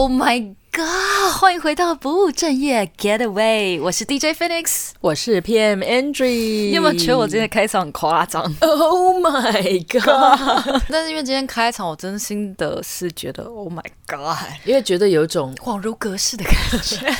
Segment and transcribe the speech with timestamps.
[0.00, 1.34] Oh my God！
[1.38, 6.24] 欢迎回到不务正业 Getaway，我是 DJ Phoenix，我是 PM Andrew。
[6.24, 10.82] 你有没有觉得我今天开场很夸张？Oh my God！
[10.88, 17.14] 但是因为今天开场，我真心的是觉得 Oh my God，因为觉得有一种恍如隔世的感觉。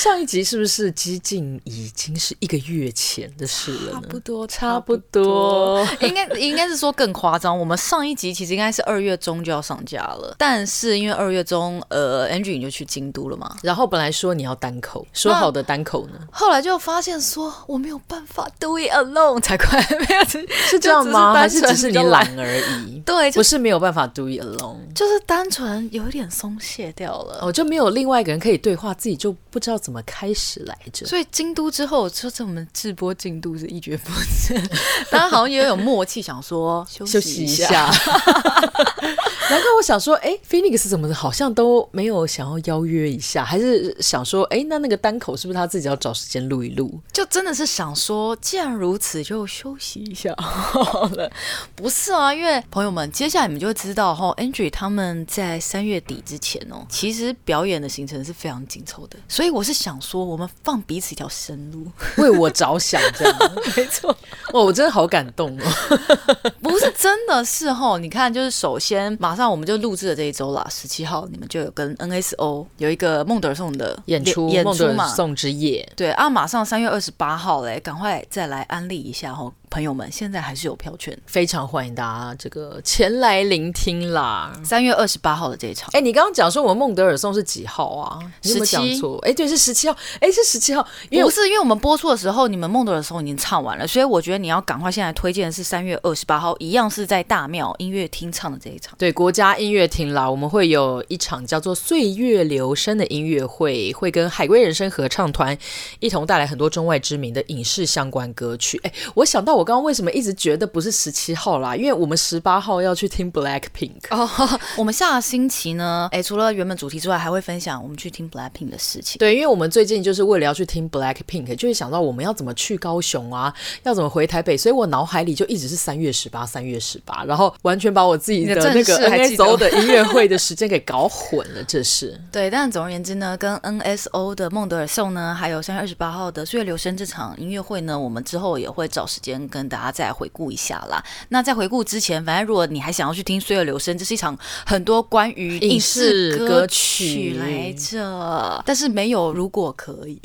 [0.00, 4.00] 上一集是不是几近已经是一个月前的事了呢？
[4.00, 5.84] 差不多，差不多。
[5.84, 7.58] 不多应该应该是说更夸张。
[7.58, 13.54] 我们上一集其实应该是二月中就要上架了，但是因为二月中，呃，Andrew 你就去京都了嘛。
[13.62, 16.14] 然后本来说你要单口，说好的单口呢？
[16.32, 20.24] 后来就发现说我没有办法 do it alone 才快，没有
[20.64, 21.34] 是这样吗？
[21.34, 23.00] 还是只是你懒而已？
[23.04, 27.40] 对，不是没有办法 do it alone，就是单纯有一点松懈掉了。
[27.42, 31.06] 哦，就没有另外一个人可以对话，自己就不知道怎么开始来着。
[31.06, 34.10] 所以京都之后，就是我们直播进度是一蹶不
[34.46, 34.70] 振，
[35.10, 37.90] 大家好像也有默契，想说休息一下。
[39.50, 47.00] 难怪我想说，哎，Phoenix 怎么好像都没有想要邀约一下，还是想说，哎，那那个单口是不是他自己要找时间录一录？
[47.12, 51.28] 就真的是想说，既然如此，就休息一下好了。
[51.74, 59.18] 不是啊，因为朋友们，接下来你们就会知道哈，Andrew 他们在三月底之前哦，其实表演的行程是非常紧凑的。
[59.28, 61.86] 所以我是想说，我们放彼此一条生路，
[62.22, 63.38] 为我着想，这样
[63.74, 64.14] 没错。
[64.52, 65.64] 哇，我真的好感动哦！
[66.60, 75.90] 不是真的是哦，你看，就是首先马上我们就录制了这一周了，十七号你们就有跟 NSO 有一个孟德尔颂的演出，演出嘛，孟德尔颂之夜。
[75.96, 79.50] 对啊，马上三月二十八号嘞，赶快再来安利一下哈。
[79.70, 84.52] 朋友们，现在还是有票券，非常欢迎大家这个前来聆听啦。
[84.64, 88.18] 三月二十八号的这一场，哎，你刚刚讲说我们孟德尔颂是几号啊？
[88.42, 89.00] 十七？
[89.22, 89.96] 哎，对，是十七号。
[90.20, 90.82] 哎，是十七号。
[91.08, 98.96] 不是，因为我们播出的时候，你们孟德尔颂已经唱完了，所以我觉得你要赶快现在推荐的是三月二十八号，一样是在大庙音乐厅唱的这一场。
[98.98, 105.56] 对，国家音乐厅啦，我们会有一场叫做《岁月留声》的音乐会，会跟海龟人生合唱团
[106.00, 108.80] 一同带来很多中外知名的影视相关歌曲。
[108.82, 110.30] 哎，我想到我刚刚为什么一直。
[110.40, 114.26] 觉得不是十七号啦，因为我们十八号要去听 Blackpink 哦。
[114.78, 119.18] 我们下个星期呢，哎，除了原本主题之外，还会分享我们去听 Blackpink 的事情。
[119.18, 131.62] 对，因为我们最近就是为了要去听 Blackpink，就会想到我们要怎么去高雄啊，要怎么回台北，所以我脑海里就一直是三月十八，三月十八，然后完全把我自己的那个 NSO 的音乐会的时间给搞混了。
[131.64, 140.30] 这是 对，但总而言之呢，跟 NSO 的孟德尔颂呢，还有三月二十八号的岁月留声这场音乐会呢，我们之后也会找时间跟大家再回。
[140.32, 141.02] 顾一下啦。
[141.30, 150.20] 那在回顾之前，反正如果你还想要去听《岁月流声》，这是一场很多关于影视歌曲来着，但是没有如果可以，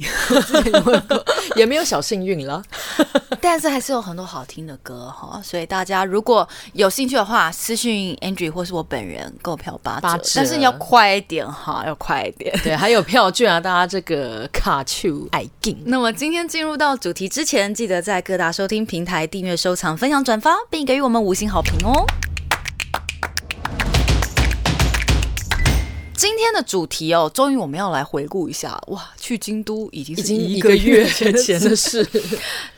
[1.58, 2.62] 也没有小幸运了。
[3.42, 12.58] 但是还是有很多好听的歌哈，所以大家如果有兴趣的话，私信 Andrew 或是我本人购票八折，八折，但是你要快一点哈，要快一点。
[12.64, 15.78] 对，还有票券啊，大家这个卡丘爱进。
[15.86, 19.98] 那么今天进入到主题之前，记得在各大收听平台来订阅、收藏。
[19.98, 22.06] 分享、转发，并给予我们五星好评哦！
[26.18, 29.12] 今天的主题哦，终于我们要来回顾一下哇！
[29.20, 32.08] 去京都已经是一个月前的事。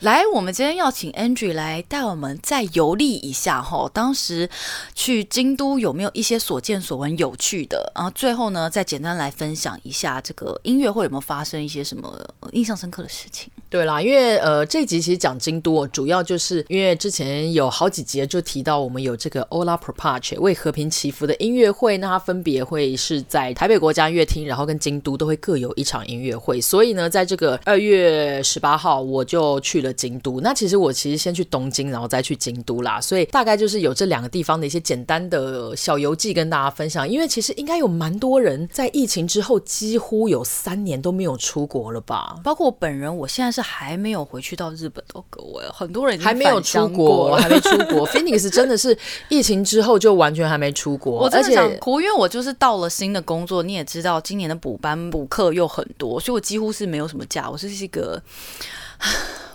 [0.00, 3.90] 来，我们今天要请 Andrew 来带我们再游历一下哈、哦。
[3.94, 4.50] 当时
[4.92, 7.92] 去京都有没有一些所见所闻有趣的？
[7.94, 12.12] 然后最后呢，再简单来分享一下这个音乐会有没有发生一些什么
[12.52, 13.48] 印象深刻的事情？
[13.70, 26.60] 对啦，因为呃，这集其实讲京都，主要就是因为之前有好几集就提到我们有这个 Ola Pro Pace 为和平祈福的音乐会，那它分别会是在台北国家音乐厅，然后跟京都都会各有一场音乐会。
[26.60, 30.40] 所以呢，在这个二月十八号，我就去了京都。
[30.40, 33.00] 那其实我其实先去东京，然后再去京都啦。
[33.00, 37.08] 所以大概就是有这两个地方的一些简单的小游记跟大家分享。
[37.08, 42.34] 因为其实应该有蛮多人在疫情之后，几乎有三年都没有出国了吧？
[42.42, 43.62] 包括我本人，我现在是。
[43.68, 48.08] 还没有回去到日本的各位，很多人还没有出国，还没出国。
[48.08, 48.96] Phoenix 真的是
[49.28, 58.22] 疫情之后就完全还没出国，我真的想哭，因为我就是到了新的工作，你也知道，今年的补班补课又很多，所以我几乎是没有什么假，我是一个。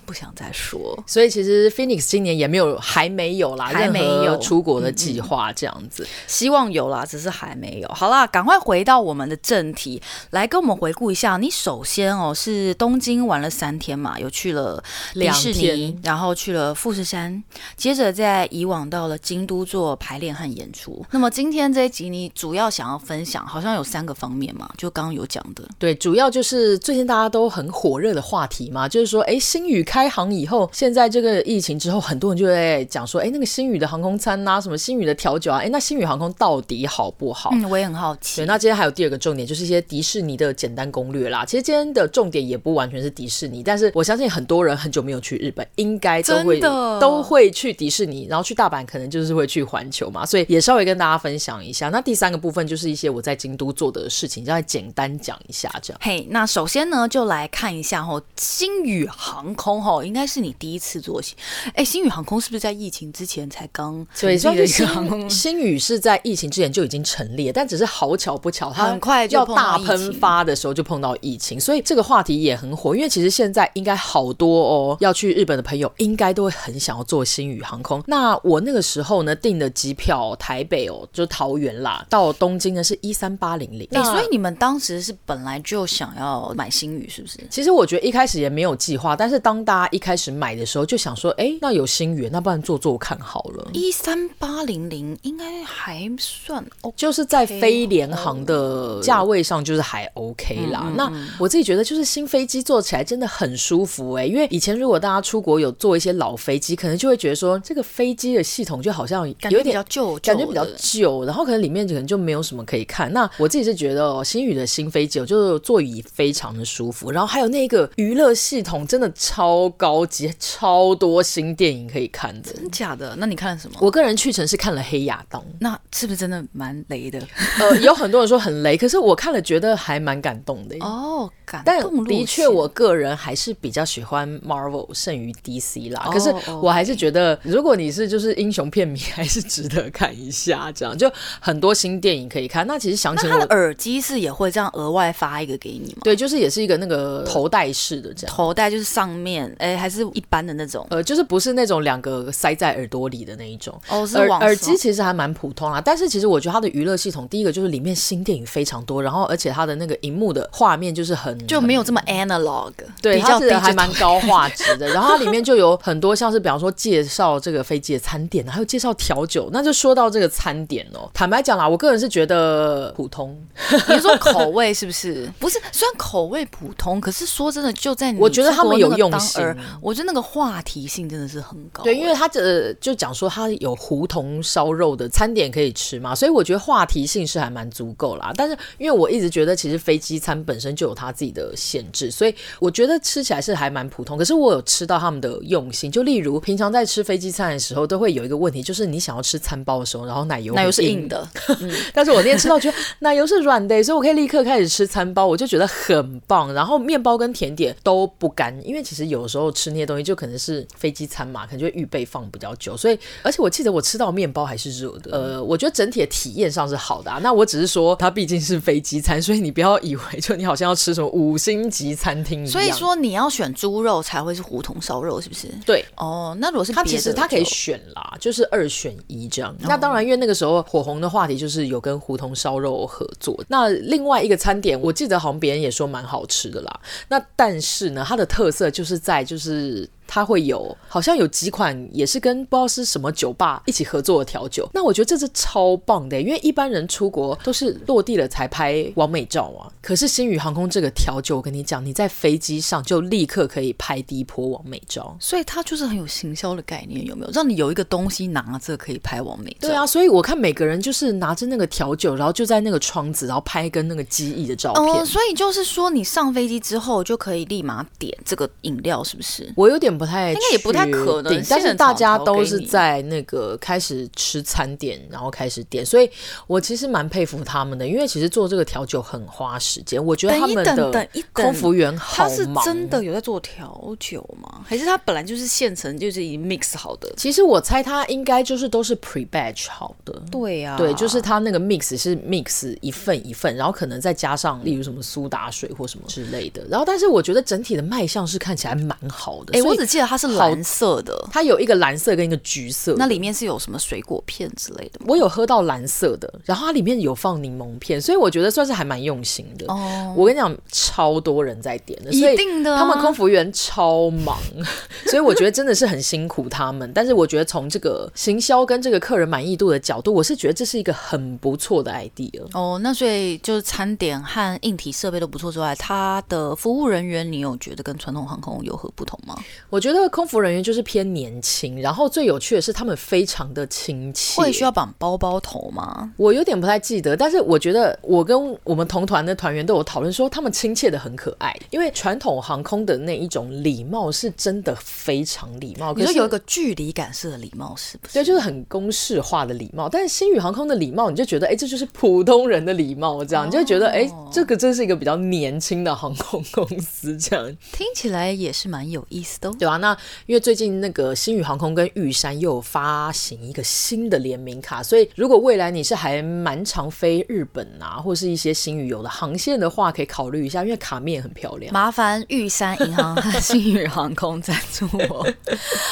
[0.05, 7.88] 不想再说，所以其实 Phoenix 今年也没有，还没有啦，还没有出国的计划，这样子，希望有啦，只是还没有。
[7.89, 10.01] 好啦，赶快回到我们的正题，
[10.31, 11.38] 来跟我们回顾一下。
[11.38, 14.83] 你首先哦是东京玩了三天嘛，有去了
[15.13, 17.41] 迪士尼，然后去了富士山，
[17.77, 21.06] 接着在以往到了京都做排练和演出。
[21.11, 29.81] 那么今天这一集你主要想要分享，好像有三个方面嘛，就刚刚有讲的，对，主要就是最近大家都很火热的话题嘛，就是说，哎，新宇。
[29.94, 37.51] 开航以后，现在这个疫情之后，很多人就在讲说，哎，那个星宇的航空餐呐，什么星宇的调酒啊，哎，那星宇航空到底好不好？
[37.54, 38.42] 嗯，我也很好奇。
[38.42, 41.45] 对，那今天还有第二个重点，就是一些迪士尼的简单攻略啦。
[41.45, 46.60] 其实今天的重点也不完全是迪士尼，但是我相信很多人很久没有去日本，应该都会
[47.00, 51.90] 都会去迪士尼，然后去大阪可能就是会去环球嘛，所以也稍微跟大家分享一下。
[51.90, 56.00] 那第三个部分就是一些我在京都做的事情，再简单讲一下这样。
[56.01, 61.35] 嘿，那首先呢，就来看一下哦，星宇航空吼，应该是你第一次做起。
[61.75, 65.30] 哎，星宇航空是不是在疫情之前才刚成立的一个航空？
[65.30, 72.95] 星宇是在疫情之前就已经成立了，但只是好巧不巧，它很快就要大喷发的时候就碰到疫情，所以这个话题也很火。
[72.95, 78.01] 因为其实现在应该好多哦，要去日本的朋友应该都会很想要坐星宇航空。
[78.07, 83.88] 那我那个时候呢，订的机票台北哦，就桃园啦，到东京呢是一三八零零。
[83.91, 87.39] 哎，所以你们当时是本来就想要买星宇，是不是？
[87.50, 93.71] 其实我觉得一开始也没有计划，但是当当大家一开始买的时候，就想说，哎，那有星宇，那不然坐坐看好了。
[93.73, 100.81] 一三八零零应该还算 OK，就是在非联航的价位上，就是还 OK 啦。
[100.83, 113.11] 嗯嗯嗯，那我自己觉得，就是新飞机坐起来真的很舒服哎、欸，因为以前如果大家出国有坐一些老飞机，可能就会觉得说，这个飞机的系统就好像有点比较旧，感觉比较旧，然后可能里面可能就没有什么可以看。
[113.11, 122.54] 那我自己是觉得哦，星宇的新飞机，就是座椅非常的舒服，然后还有那个娱乐系统真的超高级，超多新电影可以看的。
[122.54, 123.15] 真假的？
[123.18, 123.77] 那你看了什么？
[123.80, 127.19] 我个人去程是看了《黑亚当》，那是不是真的蛮雷的？
[127.60, 130.75] 呃，有很多人说很雷， 可是我看了觉得还蛮感动的。
[130.80, 131.74] 哦，感动。
[131.95, 136.09] 但的确，我个人还是比较喜欢 Marvel 胜于 DC 啦。
[136.12, 140.71] 可是我还是觉得，如果你是就是英雄片迷，还是值得看一下。
[140.74, 142.66] 这样就很多新电影可以看。
[142.66, 146.01] 那其实想起来，他的耳机是也会这样额外发一个给你吗？
[146.04, 148.36] 对，就是也是一个那个头戴式的这样。
[148.36, 150.85] 头戴就是上面哎，还是一般的那种？
[150.89, 153.79] 呃，就是不是那种两个塞在耳朵里的那一种。
[153.89, 155.81] 哦，是耳耳机其实还蛮普通啦。
[155.83, 162.71] 但是其实我觉得它的娱乐系统，第一个就是里面新电影非常多，然后而且它的那个荧幕的画面就是很就没有这么 analog，
[163.01, 164.88] 对，它是还蛮高画质的。
[164.94, 169.49] 然后它里面就有很多像是比方说介绍这个飞机的餐点，还有介绍调酒。
[169.51, 173.35] 那就说到这个餐点哦，坦白讲啦，我个人是觉得普通。
[173.89, 175.31] 你说口味是不是？
[175.39, 179.43] 不是，虽然口味普通，可是说真的，就在你我觉得他们有用心，
[179.81, 181.84] 我觉得那个话题性真的是很高。
[181.84, 188.31] 对，因为他这就讲说他有胡同烧肉的餐点可以吃嘛，所以我觉得话题性是还蛮足够啦。
[188.36, 194.18] 但是因为我一直觉得其实飞机餐本身就有它自己的限制，所以我觉得吃起来是还蛮普通。
[194.18, 201.28] 可是我有吃到他们的用心，就例如平常在吃飞机餐的时候，都会有一个问题，就是你想要吃餐包的时候，然后奶油奶油是硬的，
[201.62, 206.54] 嗯、但是我那天吃到觉得奶油是软的，所以我可以立刻开始吃餐包，我就觉得很棒。
[206.54, 217.19] 然后面包跟甜点都不干，因为其实有时候吃那些东西就可能是飞机餐嘛，可能就会预备放比较久，所以而且我记得我吃到面包还是热的，呃，我觉得整体的体验上是好的啊。
[217.21, 222.51] 那我只是说它毕竟是飞机餐，所以你不要以为就你好像要吃什么五星级餐厅一样。
[222.51, 225.47] 所以说你要选猪肉才会是胡同烧肉，是不是？
[225.65, 226.38] 对哦。
[226.39, 229.51] 那如果是它其实它可以选啦，就是二选一这样。
[229.53, 233.37] 哦、那当然，因为那个时候火红的话题就是有跟胡同烧肉合作。
[233.47, 236.80] 那另外一个餐点，我记得好像别人也说蛮好吃的啦。
[237.09, 239.89] 那但是呢，它的特色就是在就是。
[240.13, 244.69] 它会有，好像有几款也是跟不知道是什么酒吧一起合作的调酒。
[244.71, 249.65] 那我觉得这是超棒的，因为一般人出国都是落地了才拍完美照啊。
[249.81, 255.17] 可是星宇航空这个调酒，我跟你讲，你在飞机上就立刻可以拍第一波网美照。
[255.19, 257.31] 所以它就是很有行销的概念，有没有？
[257.31, 259.69] 让你有一个东西拿着可以拍完美照。
[259.69, 264.83] 对啊，所以我看每个人就是拿着那个调酒，然后就在那个窗子，然后拍跟那个机翼的照片。
[264.83, 269.51] 哦，所以就是说你上飞机之后就可以立马点这个饮料，是不是？
[269.55, 269.91] 我有点。
[270.04, 271.44] 不太，应该也不太可能。
[271.50, 276.10] 但是大家都是在那个开始吃餐点，然后开始点，所以
[276.48, 280.04] 我其实蛮佩服他们的，因为其实做这个调酒很花时间。
[280.04, 282.30] 我觉得他们的空服员好忙。
[282.30, 284.62] 他是真的有在做调酒吗？
[284.66, 287.12] 还是他本来就是现成就是已经 mix 好的？
[287.16, 290.14] 其实我猜他应该就是都是 pre batch 好的。
[290.31, 296.64] 对呀、啊，对，就是他那个 mix 是 mix 一份一份，然后可能再加上例如什么苏打水或什么之类的。
[296.69, 299.57] 然后，但是我觉得整体的卖相是看起来蛮好的。
[299.57, 304.99] 哎，我只记得它是蓝色的，它有一个蓝色跟一个橘色，那里面是有什么水果片之类的？
[305.06, 309.66] 我有喝到蓝色的，然后它里面有放柠檬片，所以我觉得算是还蛮用心的。
[309.68, 314.37] 哦，我跟你讲，超多人在点的，一定的啊，他们空服员超忙，
[315.07, 316.92] 所以我觉得真的是很辛苦他们。
[316.94, 322.42] 但是我觉得从这个行销跟这个客人满意度的角度，我是觉得这是一个很不错的 idea。
[322.54, 329.35] 哦，那所以就是餐点和硬体设备都不错之外，它的服务人员你有觉得跟传统航空有何不同吗？
[329.73, 334.39] 我觉得空服人员就是偏年轻，然后最有趣的是他们非常的亲切。
[334.39, 336.13] 会需要绑包包头吗？
[336.15, 341.51] 我有点不太记得，但是我觉得我跟我们同团的团员都有讨论说，他们亲切的很可爱。
[341.71, 348.13] 因为传统航空的那一种礼貌是真的非常礼貌，可是有一个距离感式的礼貌，是不是？
[348.13, 349.89] 对，就是很公式化的礼貌。
[349.89, 359.56] 但是星宇航空的礼貌，你就觉得哎，这就是普通人的礼貌，这样、哦、你就会觉得哎，这个真是一个比较年轻的航空公司，这样听起来也是蛮有意思的、哦。
[359.63, 371.73] 对啊，那因为最近那个星宇航空跟玉山又有发行一个新的联名卡，所以如果未来你是还蛮常飞日本啊，或是一些星宇有的航线的话，可以考虑一下，因为卡面很漂亮。
[371.73, 375.25] 麻烦玉山银行和 星宇航空赞助我。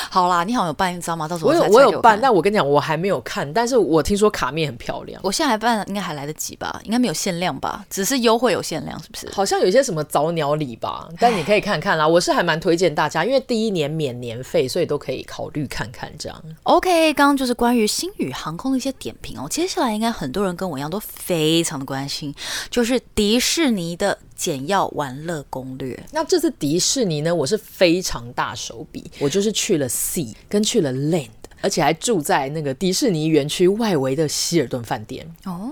[0.10, 1.30] 好啦，你好像有办一张吗？
[1.30, 5.22] 到时候我，我有我有办，但我跟你讲，我还没有看，但是我听说卡面很漂亮。
[5.24, 6.82] 我现在还办，应该还来得及吧？
[6.84, 7.86] 应该没有限量吧？
[7.90, 9.30] 只是优惠有限量，是不是？
[9.32, 11.08] 好像有一些什么早鸟礼吧？
[11.18, 12.06] 但你可以看看啦。
[12.06, 16.44] 我是还蛮推荐大家，因为第一年免年费，所以都可以考虑看看这样。
[16.64, 19.48] OK，刚刚就是关于星宇航空的一些点评哦。
[19.50, 22.34] 接下来应该很多人跟我一样都非常的关心，
[22.70, 24.18] 就是迪士尼的。
[24.42, 26.04] 简要玩乐攻略。
[26.12, 31.30] 那这次迪士尼呢，我是非常大手笔，我就是去了 Sea，跟去了 Land。
[31.62, 35.72] 而且还住在那个迪士尼园区外围的希尔顿饭店哦，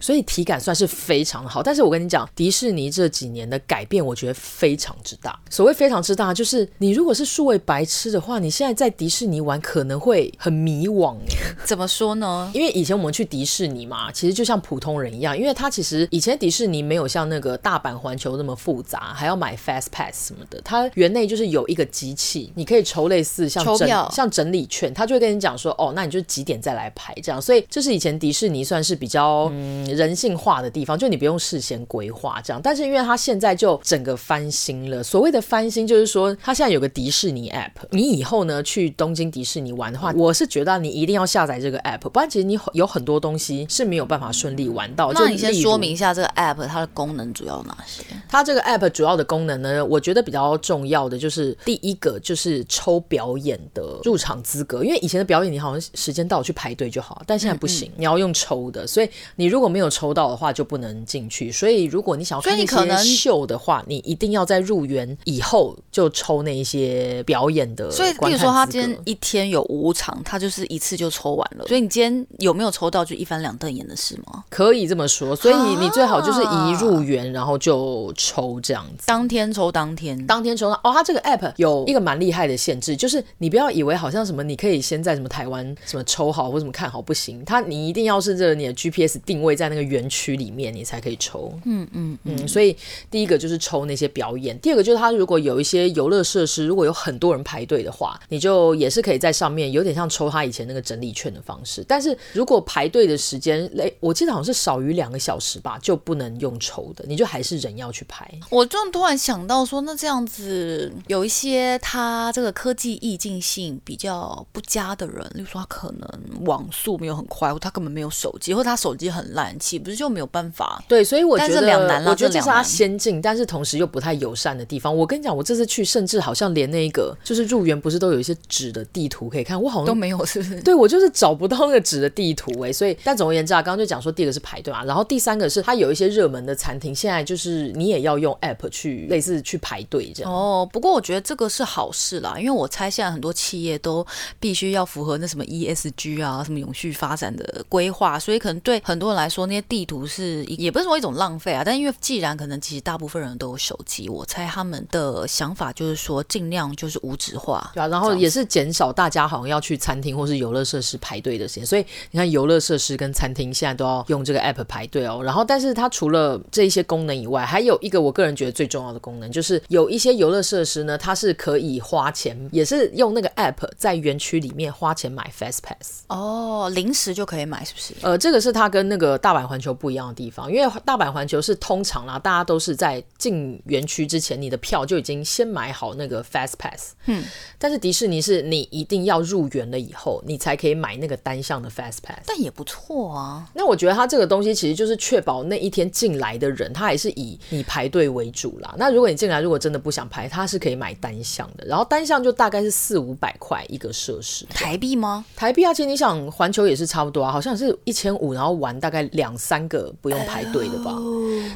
[0.00, 1.62] 所以体感算是非常好。
[1.62, 5.38] 但是我跟你讲，迪士尼这几年的改变，我觉得非常之大。
[5.50, 11.16] 所谓非常之大，就是你如果是数位白痴的话，你现在在迪士尼玩可能会很迷惘。
[11.64, 12.50] 怎么说呢？
[12.54, 20.60] 因为以前我们去迪士尼嘛，其实就像普通人一样，因为它其实以前迪士尼没有像那个大阪环球那么复杂，还要买 Fast Pass 什么的。
[20.64, 32.60] 它园内就是有一个机器，你可以抽类似像整像整理券，它就会跟你讲说，哦，那你就几点再来排这样，所以这是以前迪士尼算是比较嗯人性化的地方，就你不用事先规划这样。
[32.62, 45.12] 但是因为它现在就整个翻新了，所谓的翻新就是说，它现在有个迪士尼 App，你以后呢去东京迪士尼玩的话，我是觉得你一定要下载这个 App，不然其实你有很多东西是没有办法顺利玩到。
[45.12, 48.02] 那你先说明一下这个 App 它的功能主要有哪些？
[48.28, 55.52] 它这个 App 主要的功能呢，我觉得比较重要的就是第一个就是抽表演的入场资格，因为以前的表演。
[55.52, 61.52] 你好像时间到去排队就好，但现在不行，嗯嗯，你要用抽的，所以你如果没有抽到的话就不能进去。
[61.52, 67.90] 所以如果你想要看一些秀的话，你一定要在入园以后就抽那一些表演的。
[67.90, 71.66] 所以，比如说他今天一天有五场，他就是一次就抽完了。
[71.66, 74.42] 所以你今天有没有抽到，就一翻两瞪眼的事吗？
[74.48, 75.36] 可以这么说。
[75.36, 80.80] 所以你最好就是一入园然后就抽这样子，当天抽当天，当天抽到。
[80.82, 85.42] 哦，他这个 app 有一个蛮厉害的限制，就是你不要以为好像什么你可以先在什么台。
[85.52, 91.52] 湾什么抽好或什么看好不行，它你一定要是这个你的 GPS 定位在那个园区里面，你才可以抽。
[91.66, 92.48] 嗯嗯嗯。
[92.48, 92.74] 所以
[93.10, 101.84] 第一个就是抽那些表演，第二个就是它如果有一些游乐设施，如果有很多人排队的话，你就也是可以在上面有点像抽它以前那个整理券的方式。
[101.86, 108.26] 但是如果排队的时间，诶，我记得好像是少于两个小时吧，就不能用抽的，你就还是人要去排。
[108.48, 115.24] 我就突然想到说，那这样子有一些它这个科技易进性比较不佳的人。
[115.34, 120.82] 例如说，他可能网速没有很快，或他根本没有手机，或他手机很烂，岂不是就没有办法？
[120.88, 124.94] 对，所以我觉得，两难我觉得这是他先进，但是同时又不太友善的地方。
[124.94, 130.60] 我跟你讲，我这次去，甚至好像连那个就是入园不是都有一些纸的地图可以看，我好像都没有，是不是？
[130.62, 132.72] 对，我就是找不到那个纸的地图哎、欸。
[132.72, 140.32] 所以，但总而言之啊，刚刚就讲说，第一个是排队啊，然后第三个是他有一些热门的餐厅，现在就是你也要用 app 去类似去排队这样。
[140.32, 144.04] 哦，不过我觉得这个是好事啦，因为我猜现在很多企业都
[144.40, 151.62] 必须要符合那什么 ESG 啊，什么永续发展的规划，所以可能对很多人来说，那些地图是也不是说一种浪费啊。
[151.64, 161.66] 但因为既然可能其实大部分人都有手机，我猜他们的想法就是说尽量就是无纸化，对啊，然后也是减少大家好像要去餐厅或是游乐设施排队的时间。
[161.66, 165.22] 所以你看，游乐设施跟餐厅现在都要用这个 app 排队哦。
[165.24, 177.94] 然后，但是它除了这一些功能以外，还有一个我个人觉得最重要的功能，就是有一些游乐设施呢，它是可以花钱，也是用那个 app 在园区里面花钱买 Fast Pass 哦，临时就可以买，是不是？
[178.02, 186.92] 呃，这个是它跟那个大阪环球不一样的地方，因为大阪环球是通常啦，大家都是在进园区之前，你的票就已经先买好那个 Fast Pass。
[187.06, 187.24] 嗯，
[187.58, 192.20] 但是迪士尼是你一定要入园了以后，你才可以买那个单向的 Fast Pass。
[192.26, 193.48] 但也不错啊。
[193.54, 198.74] 那我觉得它这个东西其实就是确保那一天进来的人，他还是以你排队为主啦。
[198.76, 204.41] 那如果你进来如果真的不想排，它是可以买单向的，然后单向就大概是四五百块一个设施。
[204.48, 204.54] 时。
[204.54, 205.24] 台币吗？
[205.36, 210.96] 台币啊，其实你想环球也是差不多啊，好像是一千五，然后玩大概两三个不用排队的吧。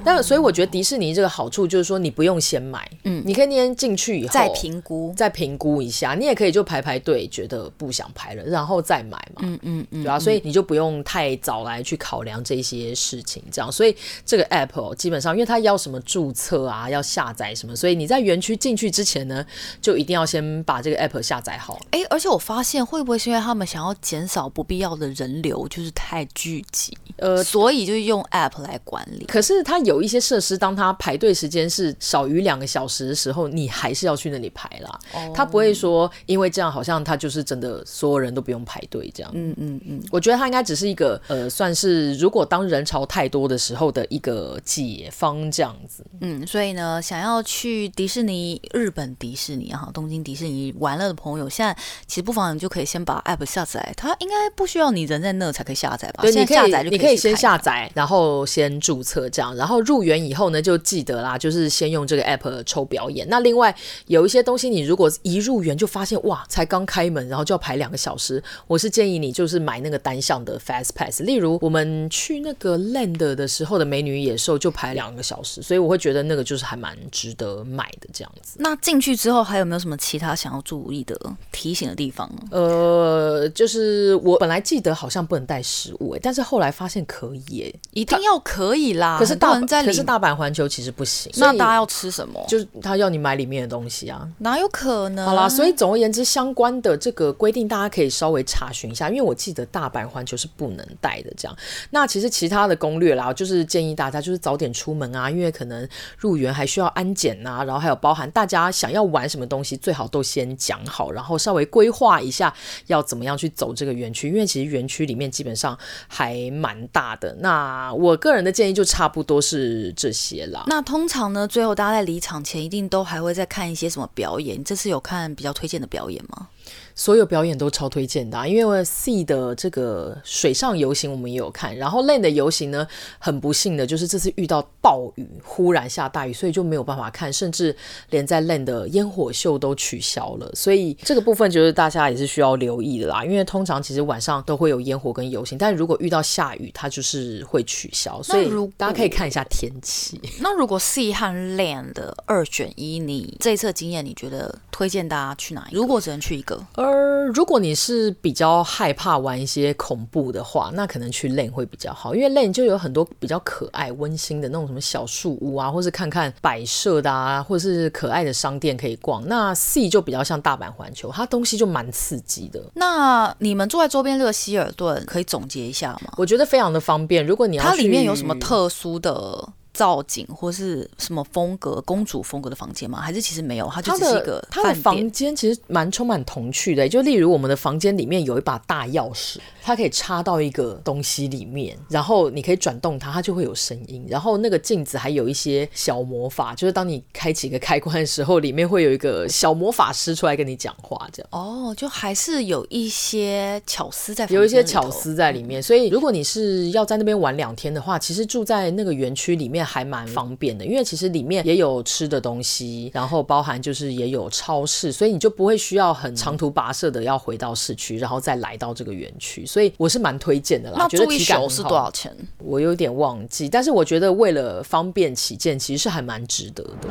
[0.05, 9.43] 那、哦、所以我觉得迪士尼这个好处就是说你不用先买，嗯，你可以那天进去以后再评估，再评估一下，你也可以就排排队，觉得不想排了，然后再买嘛。
[9.43, 13.71] 嗯嗯嗯，对啊，所以你就不用太早来去考量这些事情，这样。
[13.71, 19.45] 所以这个 app、哦、基本上，因为它要什么注册啊，要下载什么，所以你在园区进去之前呢，
[19.81, 21.81] 就一定要先把这个 app 下载好。
[21.91, 29.25] 哎，而且我发现会不会是因为他们想要减少不必要的人流，就是太聚集，呃，所以就用 app 来管理。
[29.27, 34.99] 可是它有一些设施，当它排队时间是少于两个小时的时候，你还是要去那里排啦。
[35.15, 39.31] 哦，它不会说因为这样好像他就是真的所有人都不用排队这样。
[39.35, 46.05] 嗯嗯嗯，我觉得它应该只是一个呃，算是如果当人潮太多的时候的一个解方这样子。
[46.21, 56.23] 嗯，所以呢，想要去迪士尼、日本迪士尼哈、东京迪士尼玩乐的朋友，现在其实不妨你就可以先把 app 下载，它应该不需要你人在那才可以下载吧？
[56.23, 63.25] 对，你可以下载，你可以先下载，然后先注册这样，然后入园以后呢，就记得啦，就是先用这个 app 抽表演。
[63.29, 63.73] 那另外
[64.09, 71.23] 有一些东西，你如果一入园就发现哇，才刚开门，然后就要排两个小时，我是建议你就是买那个单向的 fast pass。
[71.23, 78.57] 例如我们去那个 land 的时候的美女野兽就排两个小时，所以我会觉得那个就是还蛮值得买的这样子。
[78.59, 81.17] 那进去之后还有没有什么其他想要注意的
[81.53, 82.49] 提醒的地方呢？
[82.57, 89.19] 呃，就是我本来记得好像不能带食物哎，但是后来发现可以哎，一定要可以啦。
[89.19, 91.31] 可是大可是大阪环球其实不行。
[91.37, 92.43] 那大家要吃什么？
[92.49, 95.27] 就是他要你买里面的东西啊，哪有可能？
[95.27, 101.55] 好啦，所以总而言之，相关的这个规定大家可以稍微查询一下，因为我记得大阪环球是不能带的这样。
[101.91, 105.87] 那其实其他的攻略啦，就是建议大家就是早点出门啊，因为可能
[106.17, 112.46] 入园还需要安检呐，然后还有包含大家想要玩什么东西，最好都先讲好，然后稍微规划一下
[112.87, 115.77] 要怎么样去走这个园区，因为其实园区里面基本上
[116.09, 117.35] 还蛮大的。
[117.41, 120.65] 那我个人的建议就差不多是这些啦。
[120.67, 124.59] 那通常呢，最后大家在离场前一定都还会再看一些什么表演？
[124.59, 126.49] 你这次有看比较推荐的表演吗？
[126.97, 137.77] 所有表演都超推荐的啊，因为 Sea 的这个水上游行我们也有看，然后 Land 的游行呢，很不幸的就是这次遇到暴雨，忽然下大雨，所以就没有办法看，甚至
[138.09, 143.23] 连在 Land 的烟火秀都取消了，所以这个部分就是大家也是需要留意的啦。
[143.23, 150.19] 因为通常其实晚上都会有烟火跟游行，但是如果遇到下雨，它就是会取消，所以大家可以看一下天气。
[150.41, 151.27] 那如果 Sea 和
[151.59, 155.77] Land 的二选一，你这一次经验你觉得推荐大家去哪一个？
[155.77, 156.59] 如果只能去一个？
[156.87, 169.27] 而如果你是比较害怕玩一些恐怖的话，那可能去 Lane 会比较好，因为 Lane 就有很多比较可爱、温馨的那种什么小树屋啊，或是看看摆设的啊，或者是可爱的商店可以逛。
[169.27, 172.63] 那 Sea 就比较像大阪环球，它东西就蛮刺激的。
[172.75, 176.13] 那你们住在周边这个希尔顿，可以总结一下吗？
[176.17, 177.27] 我觉得非常的方便。
[177.27, 179.49] 如果你要，它里面有什么特殊的？
[179.77, 182.99] 造景或是什么风格，公主风格的房间吗？
[182.99, 183.69] 还是其实没有？
[183.71, 186.89] 它就只是一个它的房间，其实蛮充满童趣的。
[186.89, 194.03] 就例如我们的房间里面有一把大钥匙，它可以插到一个东西里面，然后你可以转动它，它就会有声音。
[194.09, 201.29] 然后那个镜子还有一些小魔法，就是当你开启一个开关的时候，里面会有一个小魔法师出来跟你讲话，这样。
[201.33, 205.63] 哦，就还是有一些巧思在，有一些巧思在里面。
[205.63, 209.66] 所以如果你是要在那边玩两天的话，其实住在那个园区里面。
[209.67, 220.77] 还蛮方便的，因为其实里面也有吃的东西，然后包含就是也有超市，所以你就不会需要很长途跋涉的要回到市区，然后再来到这个园区，所以我是蛮推荐的啦。
[220.79, 222.17] 那住一宿是多少钱？
[222.39, 226.89] 我有点忘记，但是我觉得为了方便起见，其实是还蛮值得的。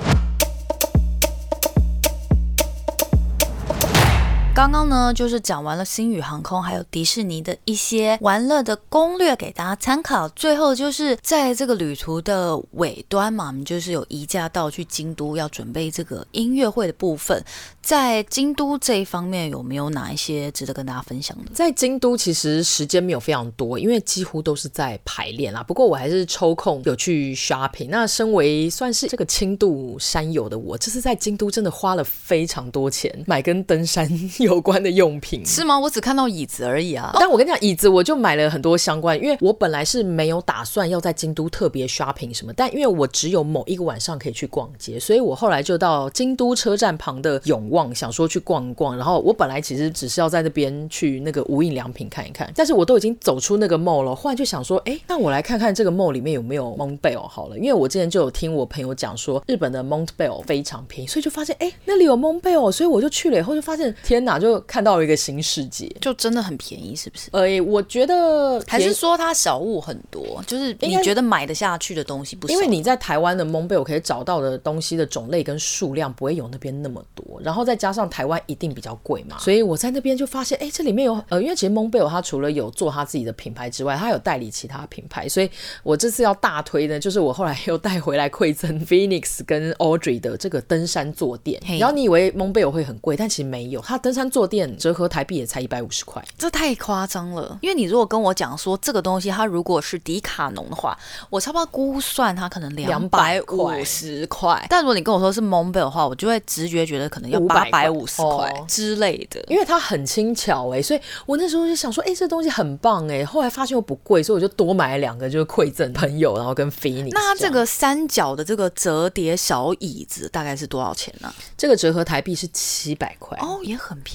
[4.56, 10.30] 刚刚呢，就是讲完了星宇航空还有迪士尼的一些玩乐的攻略给大家参考。
[10.30, 17.44] 最后就是在这个旅途的尾端嘛，我们就是有移驾到去京都，要准备这个音乐会的部分。
[17.82, 21.52] 在京都这一方面有没有哪一些值得跟大家分享的？
[21.54, 25.62] 在京都其实时间没有非常多，因为几乎都是在排练啦。
[25.64, 27.90] 不过我还是抽空有去 shopping。
[27.90, 34.10] 那身为算是这个轻度山友的我，这次在京都真的花了非常多钱买跟登山
[34.46, 35.46] 有关的用品。
[35.46, 35.78] 是吗？
[35.78, 37.12] 我只看到椅子而已啊。
[37.20, 67.30] 但我跟你讲，椅子我就买了很多相关，因为我本来是没有打算要在京都特别 shopping 什么，但因为我只有某一个晚上可以去逛街，所以我后来就到京都车站旁的永旺想说去逛一逛，然后我本来其实只是要在那边去那个无印良品看一看，但是我都已经走出那个 mall 了，忽然就想说，哎，那我来看看这个 mall 里面有没有 Montbell 好了，因为我之前就有听我朋友讲说日本的 Montbell 非常便宜，所以就发现，哎，那里有 Montbell，所以我就去了以后就发现，天哪，哪，就看到了一个新世界，就真的很便宜，是不是？
[67.32, 72.48] 呃，我觉得还是说它小物很多，就是你觉得买得下去的东西不？
[72.50, 85.50] 因为你在台湾的蒙贝尔可以找到的东西的种类跟数量不会有那边那么多，然后再加上台湾一定比较贵嘛，所以我在那边就发现，哎，这里面有呃，因为其实蒙贝尔它除了有做它自己的品牌之外，它有代理其他品牌，所以
[85.84, 91.62] 我这次要大推呢，就是我后来又带回来馈赠 Phoenix 跟 Audrey 的这个登山坐垫。
[91.80, 97.58] 然后你以为蒙贝尔会很贵，但其实没有，它登山坐垫折合台币也才一百五十块，这太夸张了。
[97.62, 100.98] 因为你如果跟我讲说这个东西，它如果是迪卡侬的话，
[101.30, 104.66] 我差不多估算它可能两百五十块。
[104.70, 109.44] 但如果你跟我说是蒙贝尔的话，我就会直觉觉得可能要八百五十块之类的。
[109.48, 113.26] 因为它很轻巧哎、欸，所以我那时候就想说，哎、欸，这东西很棒哎、欸。
[113.26, 117.12] 后来发现又不贵，所以我就多买了两个，就是馈赠朋友，然后跟 Phoenix。
[117.12, 121.34] 那它这个三角的这个折叠小椅子大概是多少钱呢？
[121.58, 124.15] 这个折合台币是七百块哦，也很便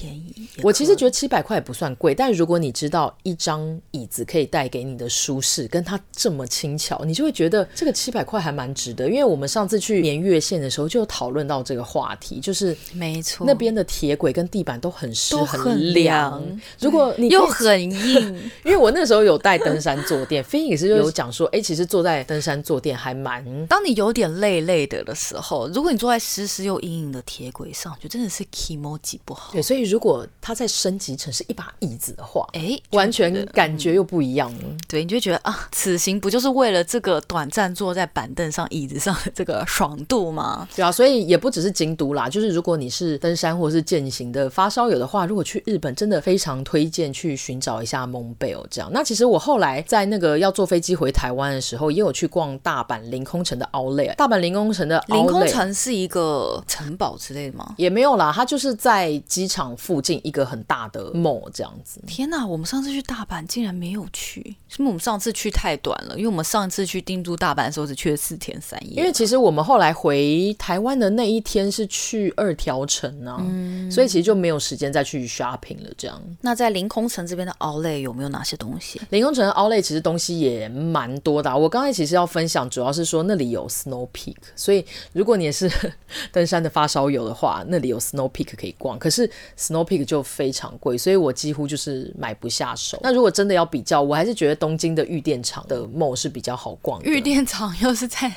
[0.61, 9.09] 我其实觉得七百块也不算贵，但如果你知道一张椅子可以带给你的舒适，跟它这么轻巧，你就会觉得这个七百块还蛮值得。
[9.09, 16.41] 因为我们上次去年月线的时候就有讨论到这个话题，就是没错，那边的铁轨跟地板都很湿很凉。
[16.79, 23.43] 如果你又很硬， 因为我那时候有带登山坐垫，飞也是有讲说，哎、欸，其实坐在登山坐垫还蛮……
[23.67, 29.53] 当你有点累累的的时候，如果你坐在湿湿又硬硬的铁轨上，就真的是 kimochi 不好。
[29.53, 34.63] 对，所以如果它再升级成是一把椅子的话，哎，完全感觉又不一样了。
[34.87, 40.67] 对，你就觉得啊，此行不就是为了这个短暂坐在板凳上、椅子上的这个爽度吗？
[40.73, 48.89] 对啊，所以也不只是京都啦，就是如果你是登山或是健行的发烧友的话，如果去日本，真的非常推荐去寻找一下蒙贝尔这样。
[48.93, 54.15] 那其实我后来在那个要坐飞机回台湾的时候，也有去逛大阪凌空城的 Outlet。
[54.15, 57.73] 大阪凌空城的临空城是一个城堡之类的吗？
[57.77, 61.99] 也没有啦，它就是在机场附近一个很大的 mall 这样子。
[62.05, 66.15] 天哪，我们上次去大阪竟然没有去，是不是我们上次去太短了？
[66.15, 69.01] 因为我们上次去定都大阪的时候只去了四天三夜。
[69.01, 75.89] 因为其实我们后来回台湾的那一天是去二条城呢、啊，嗯、所以其实就没有时间再去 shopping 了。
[75.97, 79.01] 这样，那在凌空城这边的 Outlet 有没有哪些东西？
[79.09, 81.57] 凌空城的 Outlet 其实东西也蛮多的、啊。
[81.57, 85.67] 我刚才其实要分享，主要是说那里有 Snow Peak，所以如果你也是
[86.31, 88.99] 登山的发烧友的话，那里有 Snow Peak 可以逛。
[88.99, 89.29] 可是
[89.61, 92.99] Snow Peak 就非常贵，所以我几乎就是买不下手。
[93.03, 97.05] 那如果真的要比较，我还是觉得东京的御殿场的 mall 是比较好逛的。
[97.05, 98.31] 御殿场又是在。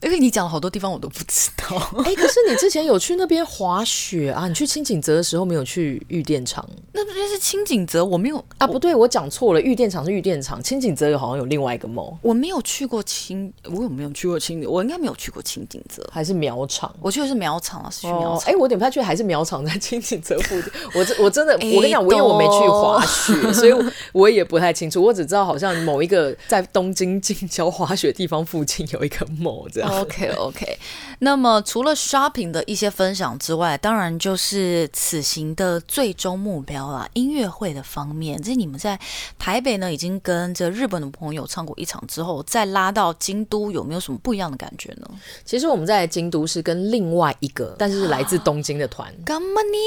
[0.00, 4.46] 因为你讲了好多地方我都不知道，哎、欸，可是你之前有去那边滑雪啊？
[4.46, 6.66] 你去清景泽的时候没有去御殿场？
[6.92, 14.64] 那边是清景泽，我没有啊，不对，我讲错了，御殿场是御殿场，清景泽有好像有另外一个 mall，我没有去过清，我有没有去过清？
[14.68, 16.94] 我应该没有去过清景泽，还是苗场？
[17.00, 18.50] 我去的是苗场啊，是去苗场。
[18.50, 20.70] 哎、哦欸，我点不太去，还是苗场在清景泽附近？
[20.94, 25.02] 我真我真的，我跟你讲，我因为我没去滑雪，所以我，我也不太清楚。
[25.02, 29.87] 我只知道好像某一个在东京近郊滑雪地方附近有一个 mall 这样。
[29.88, 30.78] OK OK。
[31.20, 38.40] 那么除了 shopping 的一些分享之外，当然就是此行的最终目标啦，音乐会的方面。
[38.40, 38.96] 这你们在
[39.36, 45.10] 台北呢，已经跟着日本的朋友唱过一场之后，再拉到京都，有没有什么不一样的感觉呢？
[45.44, 49.12] 其实我们在京都是跟另外一个，但是是来自东京的团。
[49.24, 49.78] 干嘛呢？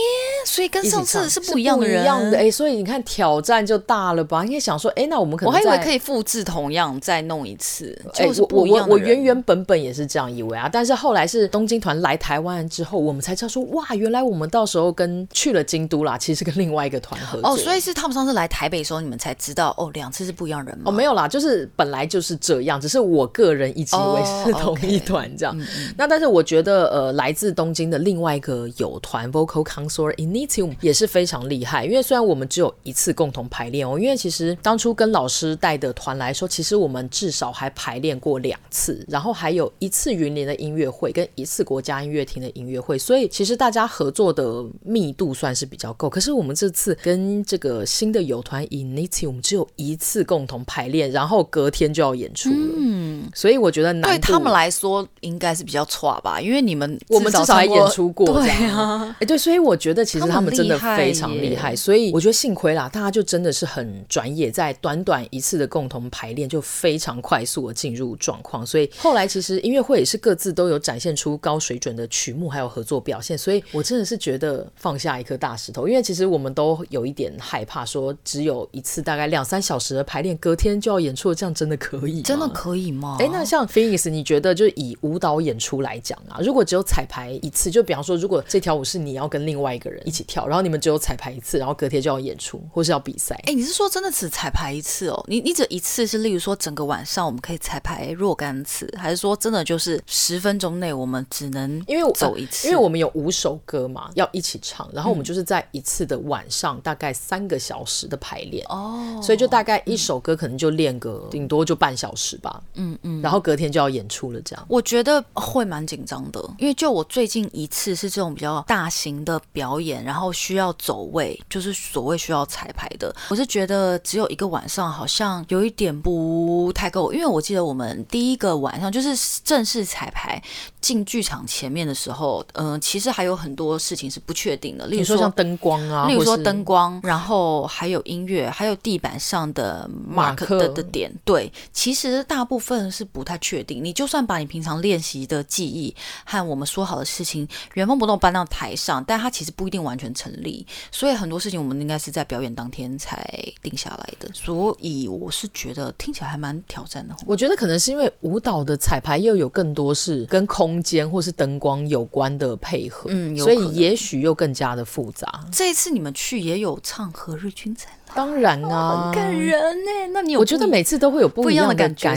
[0.46, 4.44] 所以跟上次是不一样的人，一样的哎、欸，所以你看挑战就大了吧？
[4.44, 10.70] 因为想说，哎、欸，那我们可能我还以为可以复制同样再弄一次，哎、欸，我我我原原本本也是这样以为啊。
[10.72, 17.52] 但是后来是东京团来台湾之后，我们才知道说，哇，原来我们到时候跟去了京都啦，其实是跟另外一个团合作。
[17.52, 20.84] 哦，所以是他们上次来台北的时候，你们才知道哦，两次是不一样人吗？
[20.86, 25.56] 哦，没有啦，就是本来就是这样，只是我个人一直以为是同一团这样。
[25.56, 46.08] 哦 okay 嗯、那但是我觉得，呃，来自东京的另外一个友团 Vocal Consort Initium 也是非常厉害，因为虽然我们只有一次共同排练哦，因为其实当初跟老师带的团来说，其实我们至少还排练过两次，然后还有一次云林的音乐会跟一次国家音乐厅的音乐会，所以其实大家合作的密度算是比较够。
[46.08, 52.76] 可是我们这次跟这个新的友团 Initi，我们只有一次共同排练，然后隔天就要演出了。
[52.78, 61.76] 嗯，所以我觉得难对他们来说应该是比较差吧，因为你们我们至少还演出过，对啊，哎对，所以我觉得其实他们真的非常厉害。
[61.76, 68.64] 所以我觉得幸亏啦，大家就真的是很专业，在短短一次的共同排练就非常快速的进入状况。
[68.64, 82.22] 所以后来其实音乐会也是各自都有展现出高水准的曲目，还有合作表现，所以我真的是觉得放下一颗大石头，因为其实我们都有一点害怕，说只有一次大概两三小时的排练，隔天就要演出，这样真的可以？
[82.22, 83.16] 真的可以吗？
[83.22, 95.24] 哎，那像 Phoenix，你觉得就以舞蹈演出来讲啊，如果只有彩排一次，就比方说，如果这条舞是你要跟另外一个人一起跳，然后你们只有彩排一次，然后隔天就要演出或是要比赛，哎，你是说真的只彩排一次哦？
[95.28, 102.68] 你你只一次是例如说整个晚上我们可以彩排若干次，还是说真的就是十分钟内我们只能因为走一次？
[102.68, 108.66] 因为我们有五首歌嘛，要一起唱，然后我们就是在一次的晚上大概三个小时的排练。
[108.70, 114.66] 哦，所以就大概一首歌可能就练个顶多就半小时吧，嗯嗯，然后隔天就要演出了，这样。
[114.68, 129.16] 我觉得会蛮紧张的，因为就我最近一次是这种比较大型的表演，然后需要走位，就是所谓需要彩排的，我是觉得只有一个晚上好像有一点不太够，因为我记得我们第一个晚上就是
[129.52, 130.42] 正式彩排
[130.82, 143.84] 进剧场前面的时候，嗯、呃，其实还有很多事情是不确定的，例如说，说像灯光啊，例如说灯光，然后还有音乐，还有地板上的 mark 的的点，对，其实大部分是不太确定。
[143.84, 150.66] 你就算把你平常练习的记忆和我们说好的事情原封不动搬到台上，但它其实不一定完全成立。
[150.92, 153.24] 所以很多事情我们应该是在表演当天才
[153.62, 154.28] 定下来的。
[154.34, 157.16] 所以我是觉得听起来还蛮挑战的。
[157.26, 165.44] 我觉得可能是因为舞蹈的彩排又有更多是跟空间或是灯光有关的配合，嗯，所以也许又更加的复杂。
[165.52, 167.86] 这一次你们去也有唱《何日君在》。
[168.16, 169.92] 当然啊，很感人呢。
[170.14, 170.40] 那你有？
[170.40, 172.10] 我觉得每次都会有不一样的感觉，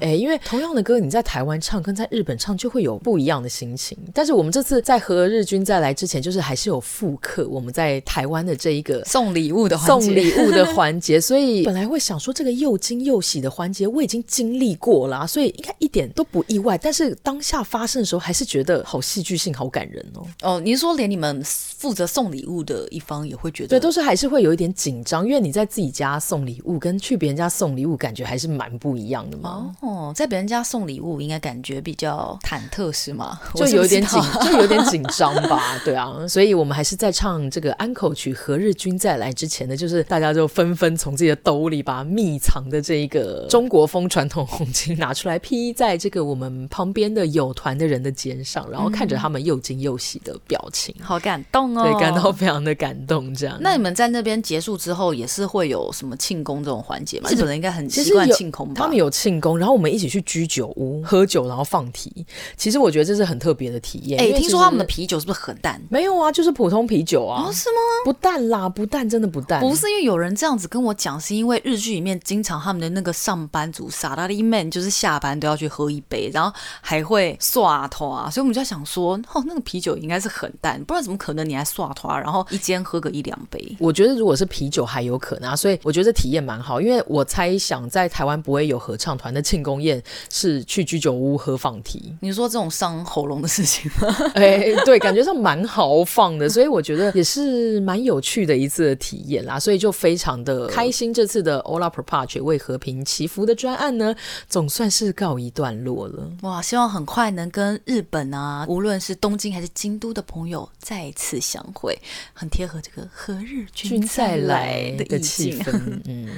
[0.00, 3.96] 哎，因为同样的歌，你在台湾唱跟在日本唱就会有不一样的心情。
[4.14, 16.78] 但是我们这次在和日军再来之前，就是还是有复刻我们在台湾的这一个送礼物的送礼物的环节， 所以本来会想说这个又惊又喜的环节我已经经历过了，所以应该一点都不意外。
[16.78, 20.26] 但是当下发生的时候，还是觉得好戏剧性、好感人哦。
[20.42, 25.25] 哦，您说连你们负责送礼物的一方也会觉得，对，都是还是会有一点紧张。
[25.26, 29.74] 因为你在自己家送礼物，跟去别人家送礼物，感觉还是蛮不一样的嘛。
[29.80, 33.38] 哦，在别人家送礼物，应该感觉比较忐忑，是吗？
[33.54, 35.78] 就有点紧，就有点紧张吧。
[35.84, 53.34] 对啊，所以我们还是在唱这个安口曲《何日君再来》之前呢，就是大家就纷纷从自己的兜里把秘藏的这一个中国风传统红巾拿出来披在这个我们旁边的友团的人的肩上，然后看着他们又惊又喜的表情，嗯、好感动哦，对，感到非常的感动。
[53.34, 57.30] 这样，那你们在那边结束之后，也是会有什么庆功这种环节嘛？
[57.30, 58.74] 日本人应该很习惯庆功吧？
[58.76, 62.26] 他们有庆功，然后我们一起去居酒屋喝酒，然后放题。
[62.56, 64.20] 其实我觉得这是很特别的体验。
[64.20, 65.80] 哎、欸，听说他们的啤酒是不是很淡？
[65.88, 67.44] 没有啊，就是普通啤酒啊。
[67.46, 67.76] 哦，是吗？
[68.04, 69.60] 不淡啦，不淡，真的不淡。
[69.60, 83.76] 不是因为有人这样子跟我讲，是因为日剧里面经常他们的那个上班族萨拉利曼就是下班都要去喝一杯，然后还会刷拖啊，所以我们就在想说，哦，那个啤酒应该是很淡，不然怎么可能你还刷拖，然后一间喝个一两杯？
[83.78, 92.14] 我觉得如果是啤酒还有可能啊，所以我觉得体验蛮好，因为我猜想在台湾不会有合唱团的庆功宴是去居酒屋喝放题。
[92.20, 94.14] 你说这种伤喉咙的事情吗？
[94.34, 101.14] 哎，对，感觉上蛮豪放的，所以我觉得也是蛮有趣的一次的体验啦，所以就非常的开心。
[101.14, 104.14] 这次的 Ola Propace 为和平祈福的专案呢，
[104.48, 106.30] 总算是告一段落了。
[106.42, 111.96] 哇，希望很快能跟日本啊，无论是东京还是京都的朋友再次相会，
[112.34, 116.00] 很贴合这个何日君再来的气氛。
[116.06, 116.28] 嗯。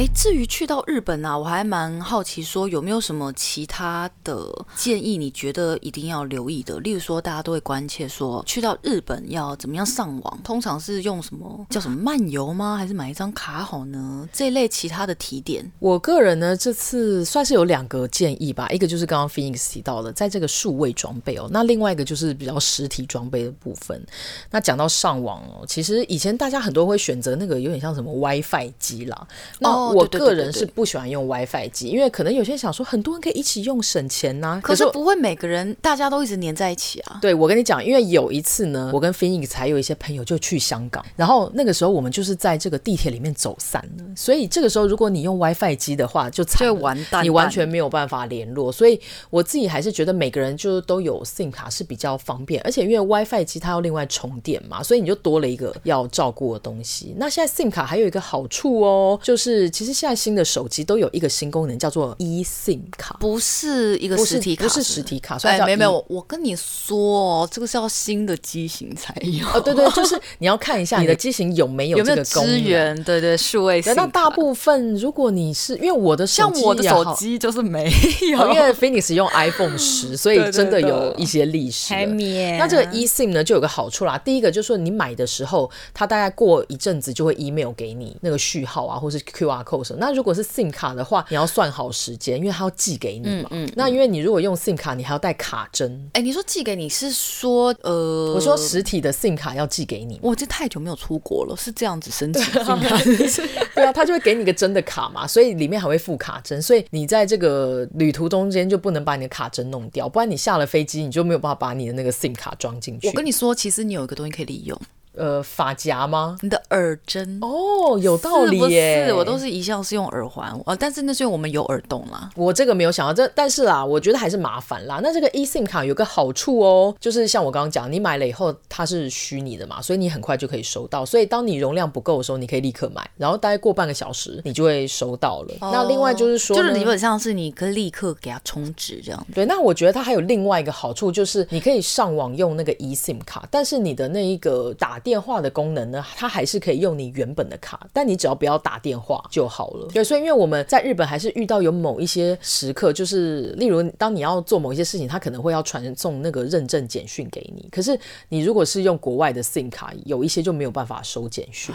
[0.00, 5.18] 哎，至于去到日本啊，我还蛮好奇，说有没有什么其他的建议？
[5.18, 6.80] 你觉得一定要留意的？
[6.80, 10.40] 例如说，大家都会关切说，去到日本要怎么样上网？
[10.42, 12.78] 通常是用什么叫什么漫游吗？
[12.78, 14.26] 还是买一张卡好呢？
[14.32, 15.70] 这一类其他的提点。
[15.78, 18.66] 我个人呢，这次算是有两个建议吧。
[18.70, 21.46] 一个就是刚刚 Phoenix 提到的，在这个数位装备哦。
[21.50, 24.02] 那另外一个就是比较实体装备的部分。
[24.50, 29.28] 那讲到上网哦，其实以前大家很多会选择那个有点像什么 WiFi 机啦。
[29.58, 34.60] 那我个人是不喜欢用 WiFi 机，因为可能有些人想说，很多人可以一起用省钱呐、啊。
[34.62, 37.18] 可是不会每个人大家都一直黏在一起啊。
[37.20, 44.04] 对，我跟你讲，因为有一次呢，我跟 Phoenix 才有一些朋友就去香港，然后那个时候我们就是在这个地铁里面走散了。
[44.16, 48.70] 所以这个时候如果你用 WiFi 机的话，就就完蛋，你完全没有办法联络。
[48.70, 49.00] 所以
[49.30, 57.14] 我自己还是觉得每个人就都有 SIM 卡是比较方便，而且因为 WiFi 机它要另外充电嘛，所以你就多了一个要照顾的东西。
[57.16, 60.20] 那现在 SIM 卡还有一个好处哦，就是其实现在。
[60.20, 65.38] 新的手机都有一个新功能，叫做 eSIM 卡，不是一个实体卡，不是实体卡。
[65.38, 69.46] 所以、e 欸、没有没有，我跟你说哦，这个是要新的机型才有。
[69.48, 72.52] 哦，对对，就是你要看一下 你的机型有没有这个功能。
[72.52, 73.82] 资源对对，数位。
[73.96, 77.90] 那大部分，如果你是因为我的手像我的手机就是没
[78.30, 81.94] 有，因为 Phoenix 用 iPhone 十， 所以真的有一些历史。
[81.94, 84.18] 对对对，那这个 eSIM 呢，就有个好处啦。
[84.18, 89.98] 第一个就是说，你买的时候，它大概过一阵子就会 email 给你那个序号啊，或是 QR code 什么。
[90.00, 93.48] 那如果是 SIM 卡的话，你要算好时间，因为它要寄给你嘛。
[93.50, 96.10] 嗯，嗯，那因为你如果用 SIM 卡，你还要带卡针。
[96.14, 100.18] 哎，你说寄给你是说呃，我说实体的 SIM 卡要寄给你。
[100.22, 102.44] 我这太久没有出国了，是这样子申请。
[103.74, 113.08] 对啊，他就会给你个真的卡嘛，所以里面还会附卡针，所以你在这个旅途中间就不能把你的卡针弄掉，不然你下了飞机你就没有办法把你的那个 SIM 卡装进去。
[113.08, 114.78] 我跟你说，其实你有一个东西可以利用。
[115.20, 116.38] 呃，发夹吗？
[116.40, 119.04] 你的耳针哦，有道理耶。
[119.06, 122.30] 是，我都是一向是用耳环啊，但是那是因为我们有耳洞啦。
[122.34, 124.98] 我这个没有想到这，但是啦，我觉得还是麻烦啦。
[125.02, 131.04] 那这个 eSIM 卡有个好处哦，就是像我刚刚讲，你买了以后它是虚拟的嘛，所以你很快就可以收到。
[131.04, 135.54] 所以当你容量不够的时候，你可以立刻买，然后大概过半个小时你就会收到了。
[135.60, 139.26] 哦、那另外就是说，就是基本上是你可以立刻给它充值这样。
[139.34, 146.04] 对，那我觉得它还有另外一个好处，就是你可以上网用那个 eSIM 卡，但是你的那一个打电电话的功能呢。
[146.16, 149.88] 它还是可以用你原本的卡，但你只要不要打电话就好了。
[149.92, 157.68] 对，所以因为我们在日本还是遇到有某一些时刻，就是例如当你要做某一些事情，它可能会要传送那个认证简讯给你。
[157.72, 161.74] 可是你如果是用国外的 SIM 卡，有一些就没有办法收简讯。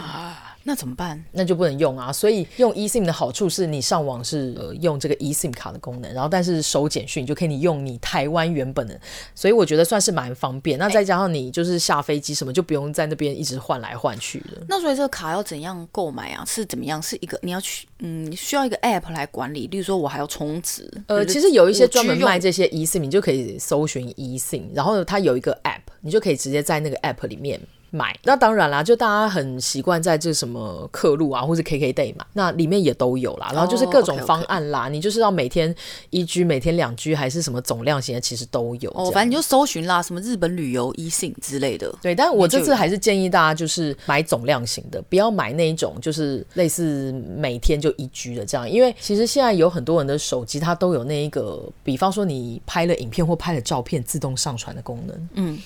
[0.68, 1.24] 那怎么办？
[1.30, 2.12] 那就不能用啊！
[2.12, 9.00] 所以用 eSIM 的好处是你上网是呃用这个 eSIM 卡的功能，然后但是收简讯就可以你用你台湾原本的，
[9.32, 10.76] 所以我觉得算是蛮方便。
[10.76, 14.66] 那再加上你就是下飞机什么就不用在那边一直换来换去的。
[14.68, 16.44] 那所以这个卡要怎样购买啊？
[16.44, 17.00] 是怎么样？
[17.00, 20.90] 是一个你要去嗯需要一个 App 来管理，例如说我还要充值。
[21.06, 27.60] 呃，其实有一些专门卖这些 eSIM，你就可以搜寻 eSIM，然后它有一个 App，你就可以直接在那个 App 里面。
[27.96, 33.50] 买那当然啦，就大家很习惯在这什么客路啊，或是 KKday 买，那里面也都有啦。
[33.52, 34.92] 然后就是各种方案啦，oh, okay, okay.
[34.92, 35.74] 你就是要每天
[36.10, 38.90] 一 G，每天两 G，还是什么总量型的，其实都有。
[38.90, 41.92] 哦，反正你就搜寻啦，什么日本旅游 eSIM 之类的。
[42.02, 55.28] 对，但我这次还是建议大家就是买总量型的，不要买那一种就是类似每天就一 G 的这样，因为其实现在有很多人的手机它都有那一个，比方说你拍了影片或拍了照片自动上传的功能。
[55.34, 55.58] 嗯。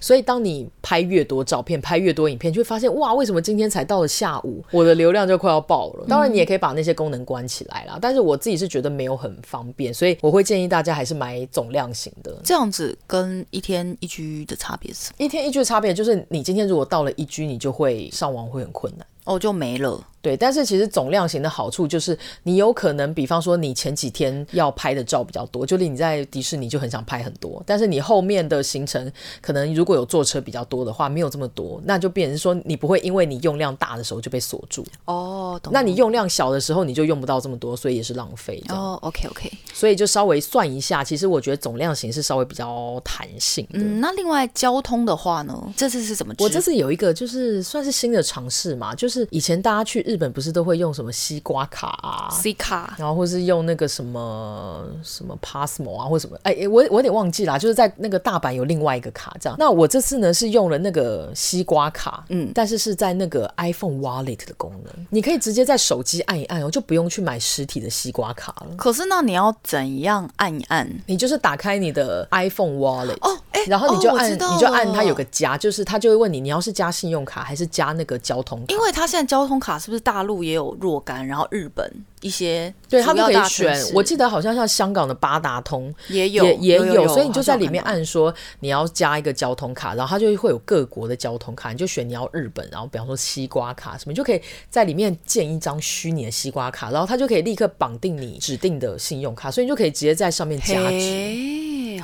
[0.00, 6.06] 所以，当你拍越多照片、拍越多影片，就会发现哇，为什么今天才到了下午，我的流量就快要爆了？
[6.08, 7.94] 当然，你也可以把那些功能关起来啦。
[7.94, 12.36] 嗯、但是我自己是觉得没有很方便，所以我会建议大家还是买总量型的。
[12.44, 15.10] 这样子跟一天一 G 的差别是？
[15.18, 19.06] 一天一 G 的差别就是，你今天如果到了一 G，你就会上网会很困难。
[19.28, 20.02] 哦，就没了。
[20.20, 29.10] 对，但是其实总量型的好处就是，你有可能，比方说你前几天要拍的照比较多，就你在迪士尼就很想拍很多，但是你后面的行程
[29.40, 34.84] 可能如果有坐车比较多的话，没有这么多，那就变成说你不会因为你用量大的时候就被锁住。
[35.04, 35.72] 哦，懂。
[35.72, 38.60] 那你用量小的时候你就用不到这么多，所以也是浪费。
[38.70, 39.50] 哦，OK OK。
[39.72, 43.78] 所以就稍微算一下，其实我觉得总量型是稍微比较弹性的。
[43.78, 45.72] 嗯，那另外交通的话呢？
[45.76, 46.34] 这次是怎么？
[46.40, 59.56] 我这次有一个就是算是新的尝试嘛，就是以前大家去日本不是都会用什么西瓜卡啊，C 卡，然后或是用那个什么什么 Passmo 啊，或什么，哎、欸，我我有点忘记啦，就是在那个大阪有另外一个卡这样。
[59.58, 68.76] 那我这次呢是用了那个西瓜卡，嗯，但是是在那个 iPhone Wallet 的功能，你可以直接在手机按一按哦，就不用去买实体的西瓜卡了。
[68.76, 70.88] 可是那你要怎样按一按？
[71.06, 78.66] 你就是打开你的 iPhone Wallet 哦，哎、欸，然后你就按，哦、你就按它有个加，就是它就会问你，你要是加信用卡还是加那个交通卡？
[78.68, 81.90] 因为它现在交通卡是不是大陆也有若干，然后日本
[82.20, 83.76] 一些对他们可以选。
[83.94, 101.57] 我记得好像像香港的八达通也有，也有，所以你就在里面按说你要加一个交通卡，然后它就会有各国的交通卡，你就选你要日本，然后比方说西瓜卡什么，你就可以在里面建一张虚拟的西瓜卡，然后它就可以立刻绑定你指定的信用卡，所以你就可以直接在上面加值，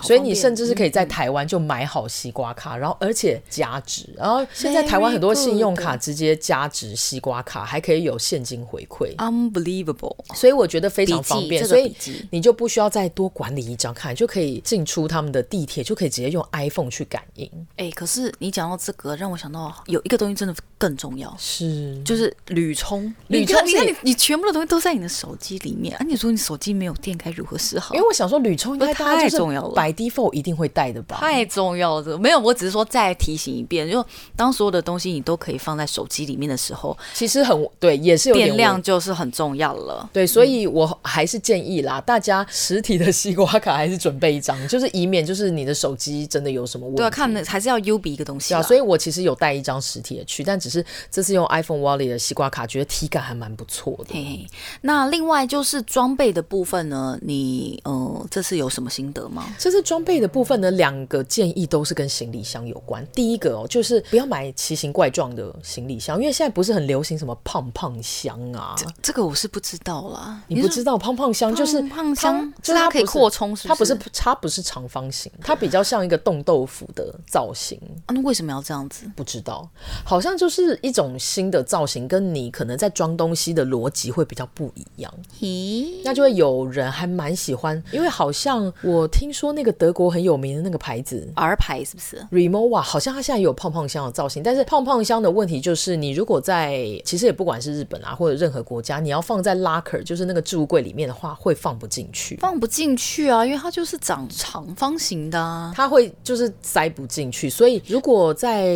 [0.05, 10.17] 所以你甚至是可以在台湾就买好西瓜卡，然后而且加值，然后现在台湾很多信用卡直接加值西瓜卡还可以有现金回馈，unbelievable！
[10.35, 11.95] 所以我觉得非常方便，所以
[12.31, 17.51] 你就不需要再多管理一张卡，你就可以进出他们的地铁，就可以直接用 iPhone 去感应。
[17.77, 23.13] 哎、欸，可是你讲到这个，让我想到有一个东西真的更重要，是就是旅充。
[23.29, 27.95] 旅充，你看你你全部的东西都在你的手机里面，啊，你说你手机没有电该如何是好？
[27.95, 31.17] 因为我想说旅充应该太重要了，by default 一定会带的吧？
[31.21, 34.05] 太重要了，没有，我只是说再提醒一遍，就
[34.37, 40.07] 当所有的东西你都可以放在手机里面的时候，其实很对，也是有电量就是很重要了。
[40.13, 46.99] 对，所以我还是建议啦，大家实体的西瓜卡还是准备一张，就是以免就是你的手机真的有什么问题。
[46.99, 48.55] 对啊，看还是要 U 比一个东西。
[48.55, 50.75] 啊，所以我其实有带一张实体的去，但只是。
[50.75, 54.13] 是这次用 iPhone Wallet 的西瓜卡，觉得体感还蛮不错的。
[54.13, 54.47] 嘿嘿，
[54.81, 59.55] 那另外就是装备的部分呢，你呃这次有什么心得吗？
[59.57, 63.07] 这次装备的部分呢，两个建议都是跟行李箱有关。
[63.13, 68.75] 第一个哦，就是不要买奇形怪状的行李箱，因为现在不是很流行什么胖胖箱啊。
[68.77, 73.95] 这这个我是不知道啦，你不知道胖胖箱就是胖胖箱，就是它可以扩充是不是？
[73.95, 77.79] 它不是它不是长方形，它比较像一个冻豆腐的造型。
[78.07, 79.11] 啊，那为什么要这样子？
[79.17, 79.69] 不知道，
[80.05, 85.13] 好像就是一种新的造型，跟你可能在装东西的逻辑会比较不一样。
[85.41, 108.75] 咦，那就会有人还蛮喜欢，因为好像我听说那个德国很有名的那个牌子 R 牌是不是？Remova 好像它现在有胖胖箱的造型，但是胖胖箱的问题就是，你如果在其实也不管是日本啊或者任何国家，你要放在 locker 就是那个置物柜里面的话，会放不进去，放不进去啊，因为它就是长长方形的啊，它会就是塞不进去，所以如果在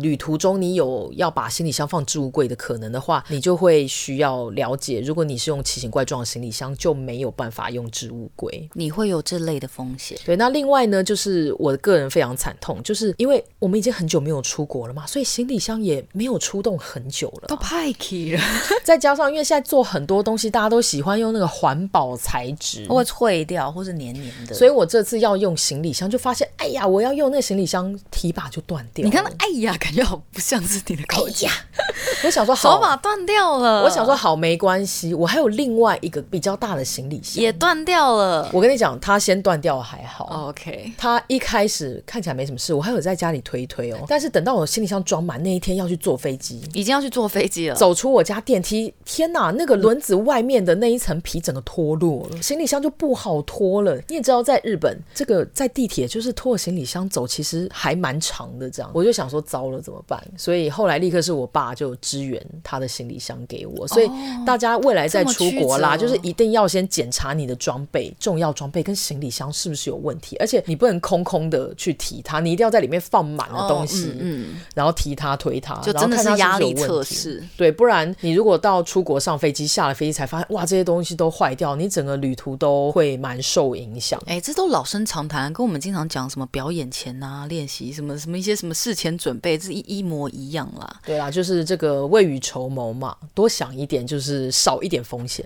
[0.00, 10.16] 旅途中你有要把行李箱放置物柜的可能的话，你就会需要了解，如果你是用奇形怪状的行李箱，就没有办法用置物柜，你会有这类的风险。
[10.30, 18.42] 对，那另外呢，就是我个人非常惨痛，就是因为我们已经很久没有出国了嘛，所以行李箱也没有出动很久了，都派去了。
[18.84, 29.04] 再加上因为现在做很多东西，大家都喜欢用那个环保材质，会脆掉或是黏黏的，所以我这次要用行李箱，就发现，哎呀，我要用那个行李箱提把就断掉。
[29.04, 31.48] 你看那哎呀，感觉好不像是你的口气。
[32.22, 33.82] 我想说，手把断掉了。
[33.82, 38.48] 我想说，好，没关系，我还有另外一个比较大的行李箱也断掉了。
[38.52, 40.19] 我跟你讲，它先断掉还好。
[40.30, 43.98] OK，他一开始看起来没什么事，我还有在家里推推哦。
[44.08, 47.74] 但是等到我行李箱装满那一天要去坐飞机，已经要去坐飞机了。
[47.74, 53.96] 走出我家电梯，天哪，那个轮子外面的那一层皮整个脱落了，行李箱就不好拖了。
[54.08, 58.70] 你也知道，在日本这个在地铁就是拖行李箱走，其实还蛮长的。
[58.70, 60.22] 这样，我就想说，糟了怎么办？
[60.36, 63.86] 所以后来立刻是我爸就支援他的行李箱给我。
[63.88, 64.08] 所以
[64.46, 77.42] 大家未来在出国啦，就是一定要先检查你的装备、重要装备跟行李箱是不是有问题，而且你不能空空的去提它，你一定要在里面放满了东西，哦、嗯，嗯，然后提它推它，就真的是压力测试。
[77.56, 84.20] 对，不然你如果到出国上飞机，下了飞机才发现哇，这些东西都坏掉，你整个旅途都会蛮受影响。
[84.26, 91.00] 哎，这都老生常谈，跟我们经常讲什么表演前啊练习什么什么一些什么事前准备，这一一模一样啦。
[91.04, 95.44] 对啦，就是这个未雨绸缪嘛，多想一点，就是少一点风险。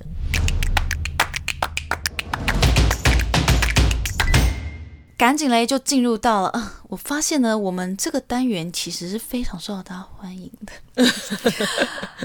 [5.25, 6.53] 赶紧嘞，就进入到了。
[6.89, 10.73] 我发现呢，我们这个单元其实是非常受到大家欢迎的。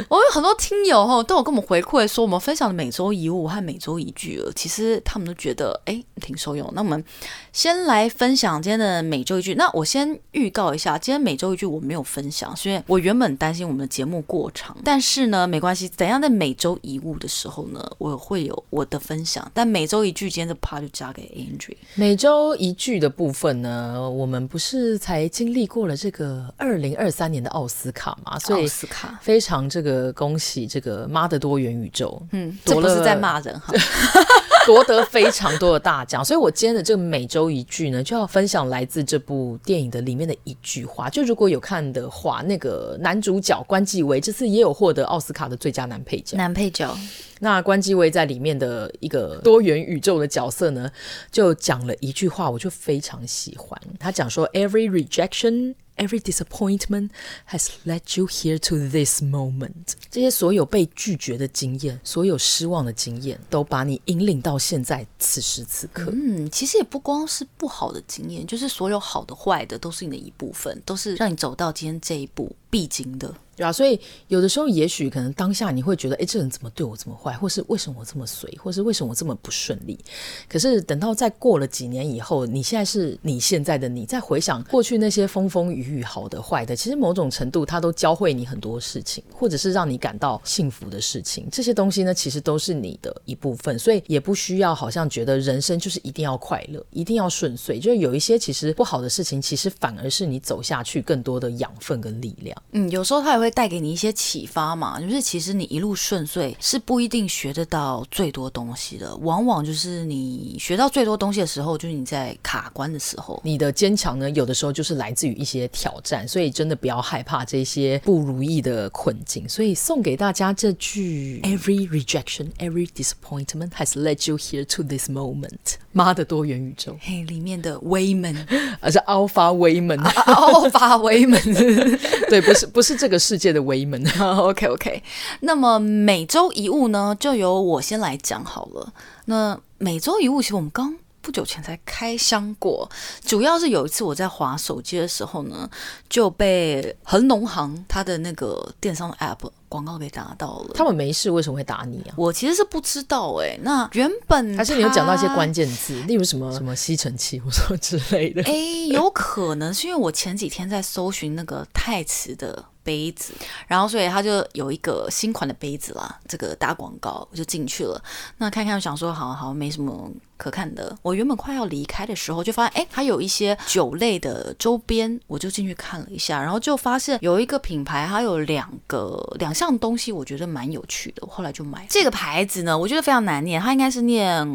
[0.09, 6.69] 我有很多听友哈，都有跟我们回馈说，我们分享的每周一物和每周一句，其实他们都觉得哎挺受用。
[6.75, 7.03] 那我们
[7.51, 9.55] 先来分享今天的每周一句。
[9.55, 19.49] 那我先预告一下，今天每周一句我没有分享，是因为我原本担心我们的节目过长，但是呢没关系，怎样在每周一物的时候呢，我会有我的分享。
[19.53, 21.75] 但每周一句今天的 part 就交给 Andrew。
[21.95, 29.17] 每周一句的部分呢，我们不是才经历过了这个二零二三年的奥斯卡嘛，所以奥斯卡。
[29.21, 33.73] 非常这个恭喜这个妈的多元宇宙，嗯，这不是在骂人哈，
[34.65, 36.23] 夺得非常多的大奖。
[36.23, 41.09] 所以我今天的这个每周一句呢，就要分享来自这部电影的里面的一句话。
[41.09, 46.95] 就如果有看的话，那个男主角关继威这次也有获得奥斯卡的最佳男配角，男配角。
[47.41, 50.91] 那关继威在里面的一个多元宇宙的角色呢，
[51.31, 53.79] 就讲了一句话，我就非常喜欢。
[53.97, 57.11] 他讲说：“Every rejection, every disappointment
[57.49, 66.11] has led you here to this moment。”这些所有被拒绝的经验，所有失望的经验，都把你引领到现在此时此刻。
[66.11, 73.33] 嗯，其实也不光是不好的经验，就是所有好的、坏的，都是你的一部分，都是让你走到今天这一步必经的。
[73.55, 73.99] 对啊，所以
[74.29, 79.99] 有的时候，也许可能当下你会觉得，哎，这人怎么对我这么坏，或是为什么我这么随，或是为什么我这么不顺利？
[80.47, 91.45] 可是等到再过了几年以后，你现在是你现在的你，再回想过去那些风风雨雨，好的坏的，其实某种程度它都教会你很多事情，或者是让你感到幸福的事情。
[91.51, 97.77] 这些东西呢，其实都是你的一部分，所以也不需要好像觉得人生就是一定要快乐，一定要顺遂。
[97.77, 102.55] 就是有一些其实不好的事情，其实反而是你走下去更多的养分跟力量。
[102.71, 103.49] 嗯，有时候它也会。
[103.59, 113.41] 带给你一些启发嘛，就是其实你一路顺遂是不一定学得到最多东西的，往往就是你学到最多东西的时候，就是你在卡关的时候。
[113.43, 119.49] 你的坚强呢，有的时候就是来自于一些挑战，所以真的不要害怕这些不如意的困境。
[119.49, 125.79] 所以送给大家这句：Every rejection, every disappointment has led you here to this moment。
[125.91, 128.47] 妈的多元宇宙，嘿，里面的威门，
[128.79, 131.41] 而 是 Alpha 威门，Alpha 威门，
[132.29, 134.03] 对，不是不是这个世界的威门。
[134.19, 135.03] OK OK，
[135.41, 138.93] 那么每周一物呢，就由我先来讲好了。
[139.25, 142.89] 那每周一物，其实我们刚不久前才开箱过，
[143.25, 145.69] 主要是有一次我在划手机的时候呢，
[146.07, 149.49] 就被恒农行它的那个电商的 App。
[149.69, 152.13] 广告给打到了，他们没事为什么会打你啊？
[152.17, 153.59] 我其实是不知道哎、欸。
[153.63, 158.41] 那原本还是你有讲到一些关键字，例如什么什么吸尘器或什么之类的。
[158.43, 158.53] 哎，
[158.91, 163.33] 有可能是因为我前几天在搜寻那个太迟的杯子，
[163.67, 168.01] 然后所以他就有一个新款的杯子啦，这个打广告我就进去了。
[168.37, 170.97] 那看看我想说，好好没什么可看的。
[171.03, 179.53] 我原本快要离开的时候，就发现哎，还有一些酒类的周边，我就进去看了一下，然后就发现有一个品牌，它有两个两。
[179.59, 182.77] 项东西我觉得蛮有趣的，我后来就买这个牌子呢。
[182.77, 184.47] 我觉得非常难念，它应该是念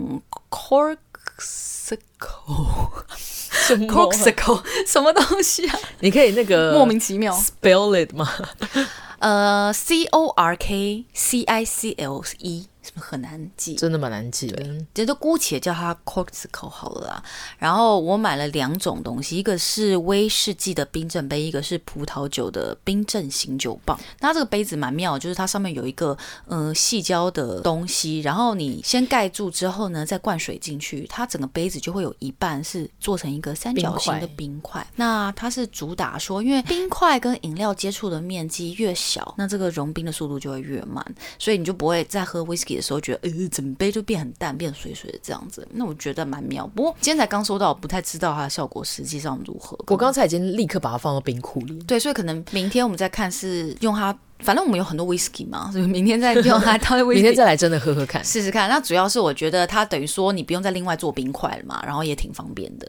[0.48, 0.96] Corkcicle，
[3.50, 5.78] 什么 Corkcicle 什么东西啊？
[6.00, 8.28] 你可以那个莫名其妙 spell it 吗？
[9.18, 12.66] 呃，C O R K C I C L E。
[12.84, 13.74] 是不是很难记？
[13.76, 14.62] 真的蛮难记的。
[14.92, 17.22] 这都姑且叫它 Corkcicle 好了啦。
[17.58, 23.98] 然后我买了两种东西，一个是威士忌的冰镇杯，一个是葡萄酒的冰镇醒酒棒。
[24.20, 26.16] 那这个杯子蛮妙，就是它上面有一个
[26.46, 34.82] 嗯、呃、矽胶的东西，然后你先盖住之后呢，再灌水进去，它整个杯子就会有一半是做成一个三角形的冰块。
[34.82, 34.92] 冰。
[34.96, 41.04] 那它是主打说，因为冰块跟饮料接触的面积越小，那这个融冰的速度就会越慢，
[41.38, 46.66] 所以你就不会再喝威的时候觉得呃，整杯就变很淡，变水水的这样子，那我觉得蛮妙。
[46.74, 49.78] 不过今天才刚收到，不太知道它的效果实际上如何。
[49.86, 51.78] 我刚才已经立刻把它放到冰库里。
[51.86, 54.16] 对，所以可能明天我们再看是用它。
[54.40, 57.14] 反正我们有很多 whisky 嘛，所以明天再用它，它会。
[57.14, 58.68] 明天再来真的喝喝看，试试看。
[58.68, 62.86] 那主要是我觉得它等于说你不用再另外做冰块了嘛，然后也挺方便的。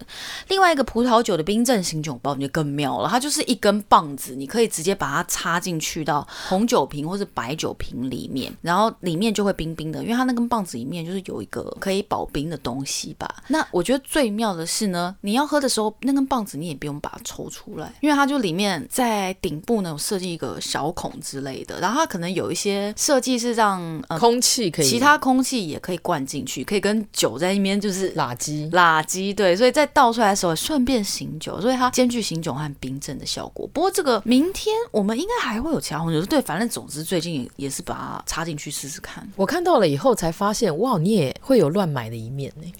[0.49, 3.07] 另外一个葡萄酒的冰镇醒酒包，你就更妙了。
[3.07, 13.43] 它就是一根棒子，你可以直接把它插进去到红酒瓶或是白酒瓶里面，然后里面就会冰冰的，因为它那根棒子里面就是有一个可以保冰的东西吧。
[13.47, 22.25] 那我觉得最妙的是呢，你要喝的时候，那根棒子你也不用把它抽出来，因为它就里面在顶部呢有设计一个小孔之类的，然后它可能。
[22.36, 23.79] 有一些设计是让
[24.09, 33.65] 呃空气可以，其他空气也可以灌进去，可以跟酒在那边就是垃圾垃圾，对，所以在倒出来的时候顺便醒酒，所以它兼具醒酒和冰镇的效果。
[33.71, 39.25] 不过这个明天我们应该还会有其他红酒，对，反正总之最近也也是把它插进去试试看。
[39.38, 42.73] 我看到了以后才发现，哇，你也会有乱买的一面呢。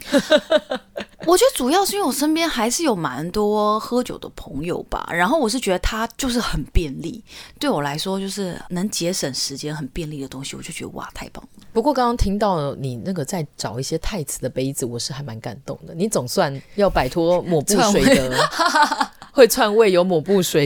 [1.26, 7.24] 我觉得主要是因为我身边还是有蛮多喝酒的朋友吧，然后我是觉得它就是很便利，
[7.60, 11.64] 对我来说就是能节省时间、很便利的东西，我就觉得哇，太棒了。
[11.74, 15.94] 不过刚刚听到你那个在找一些太瓷的杯子，我是还蛮感动的。
[15.96, 18.38] 你总算要摆脱抹布 水的。
[19.36, 20.66] 会串味有抹布水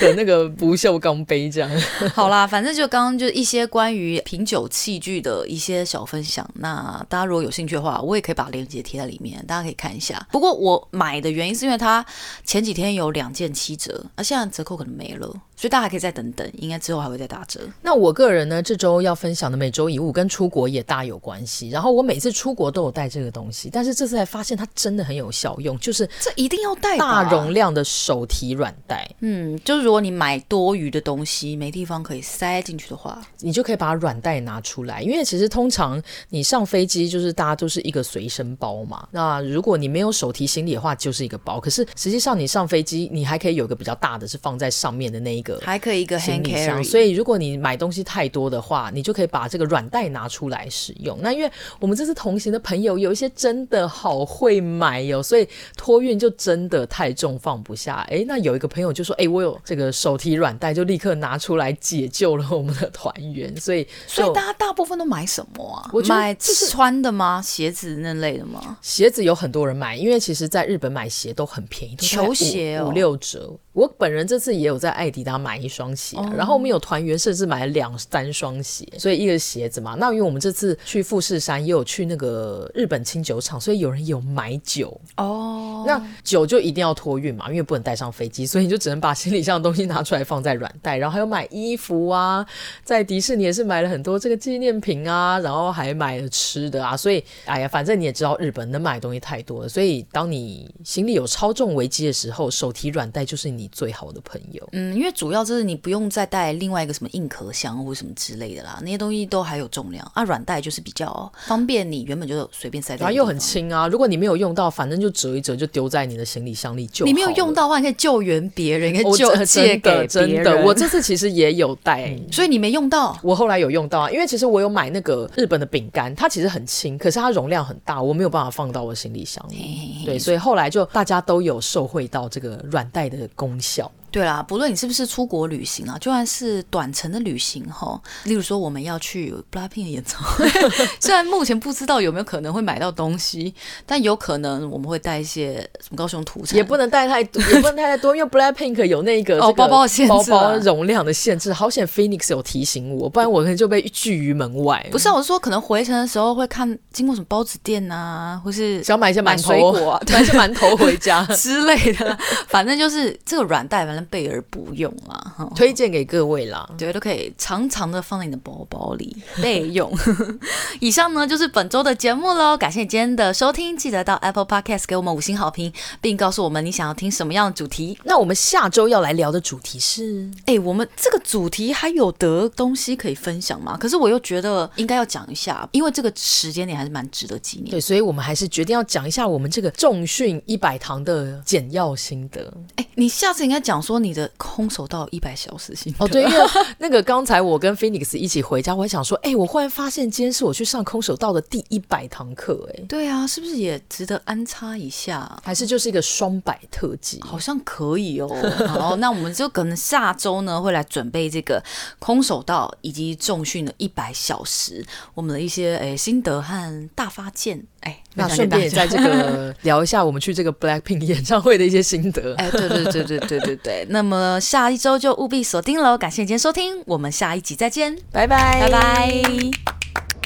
[0.00, 1.68] 的那个不锈钢杯，这样
[2.14, 2.46] 好啦。
[2.46, 6.48] 反正就刚刚就一些关于品酒器具的一些小分享。
[6.54, 10.24] 那大家如果有兴趣的话，我也可以把链接贴在里面，大家可以看一下。
[10.30, 12.06] 不过我买的原因是因为它
[12.44, 17.60] 前几天有两件七折，而现在折扣可能没了，所以大家还可以再等等，应该之后还会再打折。
[17.82, 21.68] 那我个人呢，这周要分享的每周一物跟出国也大有关系。
[21.70, 27.84] 然后我每次出国都有带这个东西，但是这次才发现它真的很有效用，就是这一定要带大容量的。
[27.88, 35.00] 手提软袋，嗯，就是如果你买多余的东西没地方可以塞进去的话，你就可以把软袋拿出来。
[35.00, 39.08] 因为其实通常你上飞机就是大家都是一个随身包嘛。
[39.10, 41.58] 那如果你没有手提行李的话，就是一个包。
[41.58, 46.82] 可是实际上你上飞机，你还可以有一个比较大的，是放在上面的那一个，还可以一个行李箱。
[46.84, 51.18] 所以如果你买东西太多的话，你就可以把这个软袋拿出来使用。
[51.22, 58.06] 那因为我们这次同行的朋友有一些真的好会买哟，所以托运就真的太重放不下。
[58.10, 63.54] 哎，那有一个朋友就说：“哎，我有这个手提软袋，就立刻拿出来解救了我们的团员。
[63.58, 65.90] ”所以，所以大家大部分都买什么啊？
[65.92, 66.34] 我买
[66.68, 67.40] 穿的吗？
[67.42, 68.78] 鞋子那类的吗？
[68.82, 73.56] 鞋子有很多人买，因为其实在日本买鞋都很便宜，球鞋五六折。
[73.78, 79.94] 我本人这次也有在艾迪达买一双鞋，啊，然后我们有团员甚至买了两三双鞋，所以一个鞋子嘛。
[80.00, 85.84] 那因为我们这次去富士山也有去那个日本清酒厂，所以有人有买酒哦。
[85.86, 90.96] 那酒就一定要托运嘛，因为不能带上飞机，所以你就只能把行李箱的东西拿出来放在软袋。
[90.96, 92.44] 然后还有买衣服啊，
[92.82, 96.96] 在迪士尼也是买了很多这个纪念品啊，然后还买了吃的啊。
[96.96, 103.67] 所以哎呀，反正你也知道日本能买的东西太多了，所以当你行李有超重危机的时候，手提软袋就是你。
[103.68, 104.66] 你最好的朋友。
[104.72, 110.24] 嗯，因为主要就是你不用再带另外一个什么硬壳箱或什么之类的啦，那些东西都还有重量啊。
[110.24, 113.86] 软袋就是比较方便，你原本就随便塞在，然后又很轻啊。
[113.88, 117.04] 如果你没有用到，反正就折一折就丢在你的行李箱里就。
[117.04, 120.08] 你没有用到的话，你可以救援别人，可以救借给别人。
[120.08, 123.18] 真的，我这次其实也有带，嗯，所以你没用到。
[123.22, 129.56] 我后来有用到啊，因为其实我有买那个日本的饼干，它其实很轻，可是它容量很大，我没有办法放到我行李箱里。
[129.56, 133.90] 嘿嘿嘿，对，所以后来就大家都有受惠到这个软袋的功效。
[134.10, 140.48] 对啦，不论你是不是出国旅行啊，就算是短程的旅行哈，例如说我们要去 BLACKPINK 的演唱会，
[141.00, 143.54] 虽然目前不知道有没有可能会买到东西，
[143.84, 151.52] 但有可能我们会带一些什么高雄土产，也不能带太多， 也不能带太多，因为 BLACKPINK 有那个哦包包的限制，包包容量的限制。
[151.52, 154.86] 好险 Phoenix 有提醒我，不然我可能就被拒于门外。
[154.90, 162.16] 不是、啊，我是说可能回程的时候会看经过什么包子店啊，或是想买一些馒头水果、啊， 买一些馒头回家之类的。
[162.46, 169.92] 反正就是这个软袋，反正备而不用啦，推荐给各位啦，对，都可以长长的放在你的包包里备用。
[170.80, 177.98] 以上呢就是本周的节目喽，感谢你今天的收听，记得到 Apple Podcast 给我们五星好评，并告诉我们你想要听什么样的主题。
[178.04, 183.76] 那我们下周要来聊的主题是，哎、欸，我们这个主题还有得东西可以分享吗？
[183.78, 187.70] 可是我又觉得应该要讲一下，因为这个时间点还是蛮值得纪念。
[187.70, 192.52] 对，所以我们还是决定要讲一下我们这个重训一百堂的简要心得。
[192.76, 196.04] 哎、欸，你下次应该讲说你的空手道一百小时心得。
[196.04, 196.36] 哦，对，因为
[196.76, 205.40] 那个刚才我跟 Phoenix 一起回家，我还想说，哎、欸，我忽然发现今天是我去上空手道的第一百堂课，哎，对啊，是不是也值得安插一下？
[205.42, 207.18] 还是就是一个双百特辑？
[207.22, 208.28] 好像可以哦。
[208.68, 211.64] 好，那我们就可能下周呢会来准备这个
[211.98, 214.84] 空手道以及重训的一百小时，
[215.14, 217.66] 我们的一些哎心得和大发现。
[217.80, 222.34] 哎，那顺便也在这个 聊一下我们去这个 Blackpink 演唱会的一些心得。
[222.38, 223.86] 哎，对对对对对对对。
[223.90, 225.96] 那么下一周就务必锁定喽！
[225.96, 230.17] 感谢你今天收听，我们下一集再见，拜拜，拜拜。